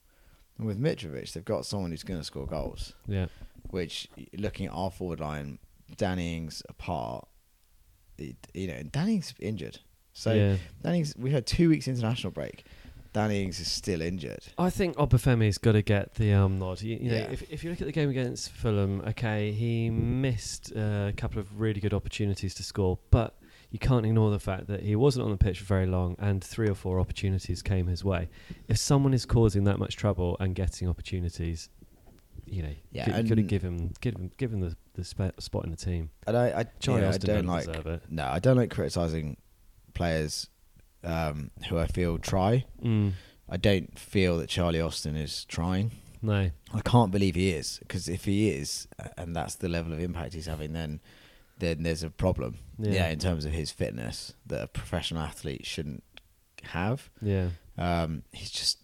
[0.57, 2.91] And with Mitrovic, they've got someone who's going to score goals.
[3.07, 3.27] Yeah.
[3.69, 5.57] Which, looking at our forward line,
[5.95, 7.27] Danny Ings apart,
[8.17, 9.79] it, you know, Danny Ings injured.
[10.13, 10.55] So yeah.
[10.83, 12.65] Danny Ings, we had two weeks international break.
[13.13, 14.39] Danny Ings is still injured.
[14.57, 16.81] I think Obafemi's got to get the um, nod.
[16.81, 17.31] You, you know, Yeah.
[17.31, 21.39] if, if you look at the game against Fulham, okay, he missed uh, a couple
[21.39, 23.39] of really good opportunities to score, but
[23.71, 26.43] you can't ignore the fact that he wasn't on the pitch for very long, and
[26.43, 28.29] three or four opportunities came his way.
[28.67, 31.69] If someone is causing that much trouble and getting opportunities,
[32.45, 35.03] you know, Yeah, you got to and- give him give him give him the, the
[35.03, 36.09] spot in the team.
[36.25, 37.67] And I, I, Charlie know, I Austin don't like.
[37.67, 38.01] it.
[38.09, 39.37] No, I don't like criticizing
[39.93, 40.47] players
[41.03, 42.65] um, who I feel try.
[42.83, 43.13] Mm,
[43.49, 45.91] I don't feel that Charlie Austin is trying.
[46.21, 49.99] no, I can't believe he is because if he is, and that's the level of
[49.99, 50.99] impact he's having, then
[51.59, 52.57] then there's a problem.
[52.77, 52.91] Yeah.
[52.91, 56.03] Yeah, in terms of his fitness that a professional athlete shouldn't
[56.63, 57.09] have.
[57.21, 58.83] yeah, Um, he's just,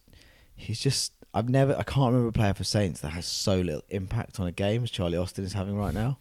[0.55, 1.13] he's just.
[1.33, 4.47] I've never, I can't remember a player for Saints that has so little impact on
[4.47, 6.17] a game as Charlie Austin is having right now.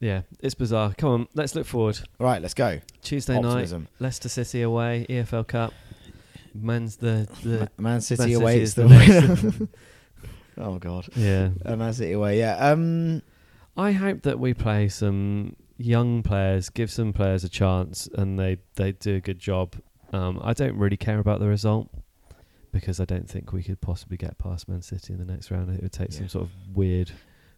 [0.00, 0.22] yeah.
[0.40, 0.94] It's bizarre.
[0.96, 2.00] Come on, let's look forward.
[2.18, 2.80] All right, let's go.
[3.02, 3.82] Tuesday Optimism.
[3.82, 5.72] night, Leicester City away, EFL Cup.
[6.54, 8.60] Man's the the Ma- Man City Man City away.
[8.60, 9.68] is the the winner.
[10.68, 11.06] oh God.
[11.16, 11.50] yeah.
[11.64, 12.38] Uh, Man City away.
[12.38, 12.56] Yeah.
[12.56, 13.22] Um.
[13.74, 18.58] I hope that we play some young players, give some players a chance, and they
[18.74, 19.76] they do a good job.
[20.12, 21.88] Um, I don't really care about the result
[22.72, 25.70] because I don't think we could possibly get past Man City in the next round.
[25.70, 27.12] It would take some sort of weird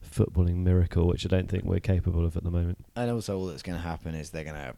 [0.04, 2.78] footballing miracle, which I don't think we're capable of at the moment.
[2.96, 4.74] And also, all that's going to happen is they're going to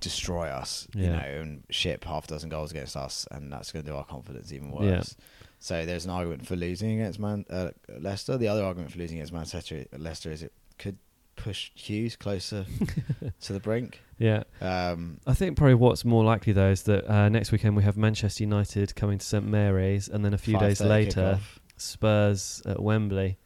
[0.00, 3.84] destroy us, you know, and ship half a dozen goals against us, and that's going
[3.84, 4.78] to do our confidence even Yeah.
[4.98, 5.16] worse.
[5.58, 8.38] So there's an argument for losing against Man uh, Leicester.
[8.38, 10.96] The other argument for losing against Manchester Leicester is it could
[11.42, 12.64] push Hughes closer
[13.40, 14.00] to the brink.
[14.18, 17.82] Yeah, Um, I think probably what's more likely though is that uh, next weekend we
[17.84, 21.38] have Manchester United coming to St Mary's, and then a few days 5:30 later.
[21.78, 23.38] Spurs at Wembley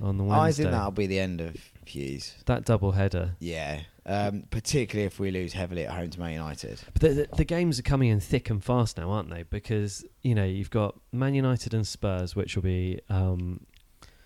[0.00, 0.42] on the Wednesday.
[0.42, 2.34] I think that'll be the end of Hughes.
[2.46, 3.36] that double header.
[3.38, 6.80] Yeah, um, particularly if we lose heavily at home to Man United.
[6.94, 9.42] But the, the, the games are coming in thick and fast now, aren't they?
[9.42, 13.66] Because you know you've got Man United and Spurs, which will be um,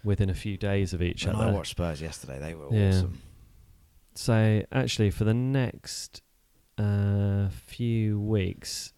[0.05, 1.47] within a few days of each When other.
[1.47, 2.89] I watched Spurs yesterday, they were Yeah.
[2.91, 3.21] awesome.
[4.15, 6.23] So actually, for the next
[6.79, 8.93] uh, few weeks,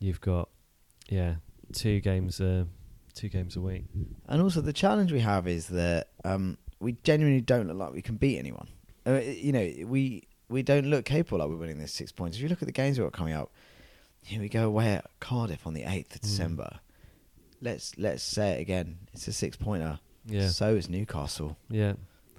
[0.00, 0.48] you've got
[1.08, 1.36] yeah
[1.72, 2.64] two games uh,
[3.14, 3.84] two games a week.
[4.28, 8.02] And also, the challenge we have is that um, we genuinely don't look like we
[8.02, 8.66] can beat anyone.
[9.06, 12.36] Uh, you know, we we don't look capable like we're winning this six points.
[12.36, 13.52] If you look at the games we've got coming up,
[14.24, 16.24] here we go away at Cardiff on the eighth of Mm.
[16.24, 16.80] December.
[17.62, 18.98] Let's let's say it again.
[19.14, 19.98] It's a six pointer.
[20.26, 20.48] Yeah.
[20.48, 21.56] So is Newcastle.
[21.70, 21.94] Yeah.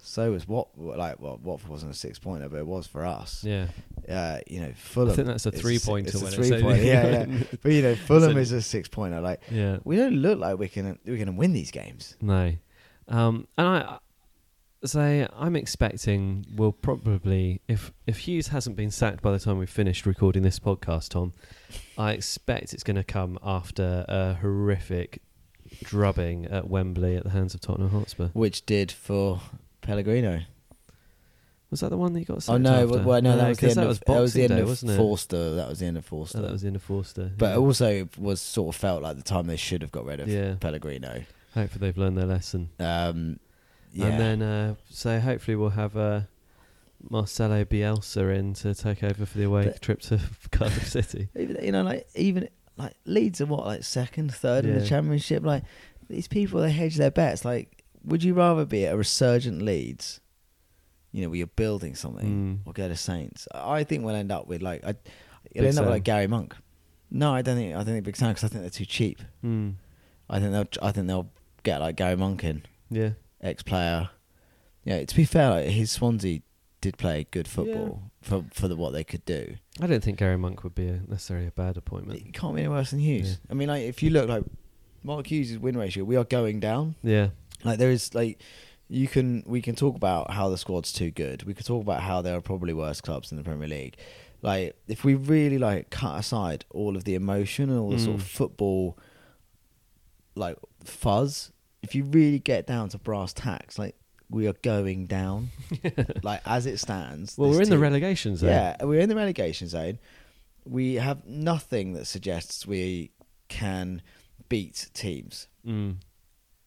[0.05, 3.43] So is what like well Watford wasn't a six pointer, but it was for us.
[3.43, 3.67] Yeah.
[4.07, 5.11] Uh, you know, Fulham.
[5.11, 6.83] I think that's a three-pointer It's a when it's three pointer.
[6.83, 7.43] yeah, yeah.
[7.63, 9.21] But you know, Fulham is a six pointer.
[9.21, 9.77] Like Yeah.
[9.85, 12.17] we don't look like we can we're to win these games.
[12.21, 12.53] No.
[13.07, 13.97] Um, and I
[14.85, 19.69] say I'm expecting we'll probably if if Hughes hasn't been sacked by the time we've
[19.69, 21.33] finished recording this podcast, Tom,
[21.97, 25.21] I expect it's going to come after a horrific
[25.83, 28.27] drubbing at Wembley at the hands of Tottenham Hotspur.
[28.33, 29.41] Which did for
[29.81, 30.41] Pellegrino.
[31.71, 33.01] Was that the one that you got sacked Oh no, after?
[33.01, 34.67] well, no, that was the end that of was that was the end Day, of
[34.67, 34.97] wasn't it?
[34.97, 35.55] Forster.
[35.55, 36.37] That was the end of Forster.
[36.37, 37.31] Oh, that was the end of Forster.
[37.35, 37.55] but yeah.
[37.57, 40.55] also was sort of felt like the time they should have got rid of Yeah.
[40.59, 41.23] Pellegrino.
[41.55, 42.69] hopefully they've learned their lesson.
[42.79, 43.39] Um,
[43.93, 44.05] yeah.
[44.07, 46.21] And then uh, so hopefully we'll have uh,
[47.09, 50.19] Marcelo Bielsa in to take over for the away But- trip to
[50.51, 51.29] Cardiff City.
[51.37, 55.43] even you know like even like Leeds are what like second, third in the Championship.
[55.45, 55.63] Like
[56.09, 57.45] these people, they hedge their bets.
[57.45, 60.19] Like, would you rather be at a resurgent Leeds?
[61.11, 62.67] You know, where you're building something, Mm.
[62.67, 63.47] or go to Saints.
[63.53, 64.95] I think we'll end up with like I,
[65.51, 66.55] it'll end up with like Gary Monk.
[67.11, 69.21] No, I don't think I don't think Big Sam because I think they're too cheap.
[69.45, 69.75] Mm.
[70.27, 71.29] I think they'll I think they'll
[71.61, 72.63] get like Gary Monk in.
[72.89, 73.11] Yeah.
[73.43, 74.09] Ex player.
[74.83, 76.41] Yeah, to be fair, like, his Swansea
[76.81, 79.55] did play good football for for the, what they could do.
[79.79, 82.19] I don't think Gary Monk would be a, necessarily a bad appointment.
[82.19, 83.29] It can't be any worse than Hughes.
[83.45, 83.51] Yeah.
[83.51, 84.43] I mean, like if you look like
[85.03, 86.95] Mark Hughes' win ratio, we are going down.
[87.03, 87.29] Yeah.
[87.63, 88.41] Like there is like
[88.89, 91.43] you can we can talk about how the squad's too good.
[91.43, 93.95] We could talk about how there are probably worse clubs in the Premier League.
[94.41, 98.15] Like if we really like cut aside all of the emotion and all the sort
[98.17, 98.27] of Mm.
[98.27, 98.97] football
[100.35, 101.52] like fuzz,
[101.83, 103.95] if you really get down to brass tacks, like
[104.29, 105.49] we are going down.
[106.23, 107.37] like as it stands.
[107.37, 108.49] Well, we're in the relegation zone.
[108.49, 109.99] Yeah, we're in the relegation zone.
[110.65, 113.11] We have nothing that suggests we
[113.49, 114.01] can
[114.49, 115.47] beat teams.
[115.67, 115.97] Mm.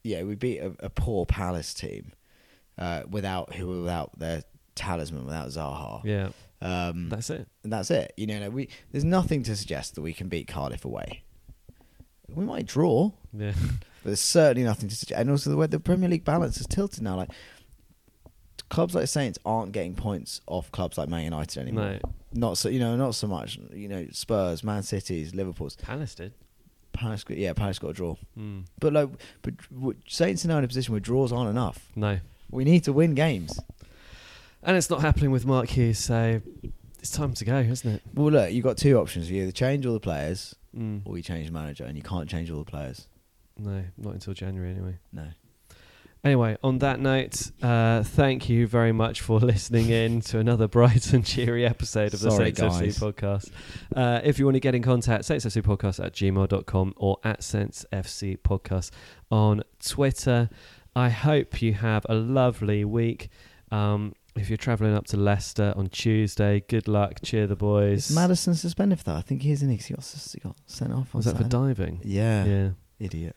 [0.04, 2.12] Yeah, we beat a, a poor Palace team
[2.78, 4.42] uh, without who were without their
[4.74, 6.04] talisman, without Zaha.
[6.04, 6.28] Yeah.
[6.60, 7.46] Um, That's it.
[7.64, 8.14] and that's it.
[8.16, 11.22] You know, we there's nothing to suggest that we can beat Cardiff away.
[12.28, 13.52] We might draw, Yeah.
[14.06, 15.20] but there's certainly nothing to suggest.
[15.20, 17.16] And also the way the Premier League balance is tilted now.
[17.16, 17.30] Like
[18.70, 21.98] clubs like Saints aren't getting points off clubs like Man United anymore.
[22.02, 22.12] no.
[22.32, 23.58] Not so you know, not so much.
[23.72, 26.34] You know, Spurs, Man City's, Liverpool's, Palace did.
[26.92, 27.24] Palace.
[27.28, 28.14] Yeah, Palace got a draw.
[28.38, 28.66] Mm.
[28.78, 29.08] But like,
[29.42, 29.54] but
[30.06, 31.90] Saints are now in a position where draws aren't enough.
[31.96, 32.20] No.
[32.52, 33.58] We need to win games.
[34.62, 36.40] And it's not happening with Mark Hughes, so
[37.00, 38.02] it's time to go, isn't it?
[38.14, 39.28] Well, look, you've got two options.
[39.30, 41.00] You either change all the players Mm.
[41.06, 43.08] or you change the manager, and you can't change all the players.
[43.58, 44.98] No, not until January anyway.
[45.12, 45.26] No.
[46.24, 51.12] Anyway, on that note, uh, thank you very much for listening in to another bright
[51.12, 53.50] and cheery episode of the Sense Saints FC podcast.
[53.94, 58.90] Uh, if you want to get in contact, saintsfcpodcast at gmail.com or at saintsfc podcast
[59.30, 60.50] on Twitter.
[60.96, 63.28] I hope you have a lovely week.
[63.70, 67.20] Um, if you're travelling up to Leicester on Tuesday, good luck.
[67.22, 68.10] Cheer the boys.
[68.10, 69.16] Is Maddison suspended for that?
[69.16, 69.76] I think he is, isn't he?
[69.78, 71.14] 'Cause He got, he got sent off.
[71.14, 71.74] on Was that for Saturday.
[71.74, 72.00] diving?
[72.04, 72.44] Yeah.
[72.44, 72.68] Yeah.
[72.98, 73.36] Idiot.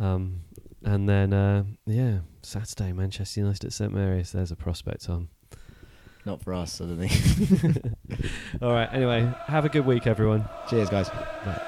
[0.00, 0.40] Um,
[0.84, 4.32] and then, uh, yeah, Saturday, Manchester United at St Mary's.
[4.32, 5.28] There's a prospect on.
[6.26, 7.94] Not for us, I don't think.
[8.62, 8.88] All right.
[8.92, 10.48] Anyway, have a good week, everyone.
[10.68, 11.08] Cheers, guys.
[11.10, 11.62] Bye.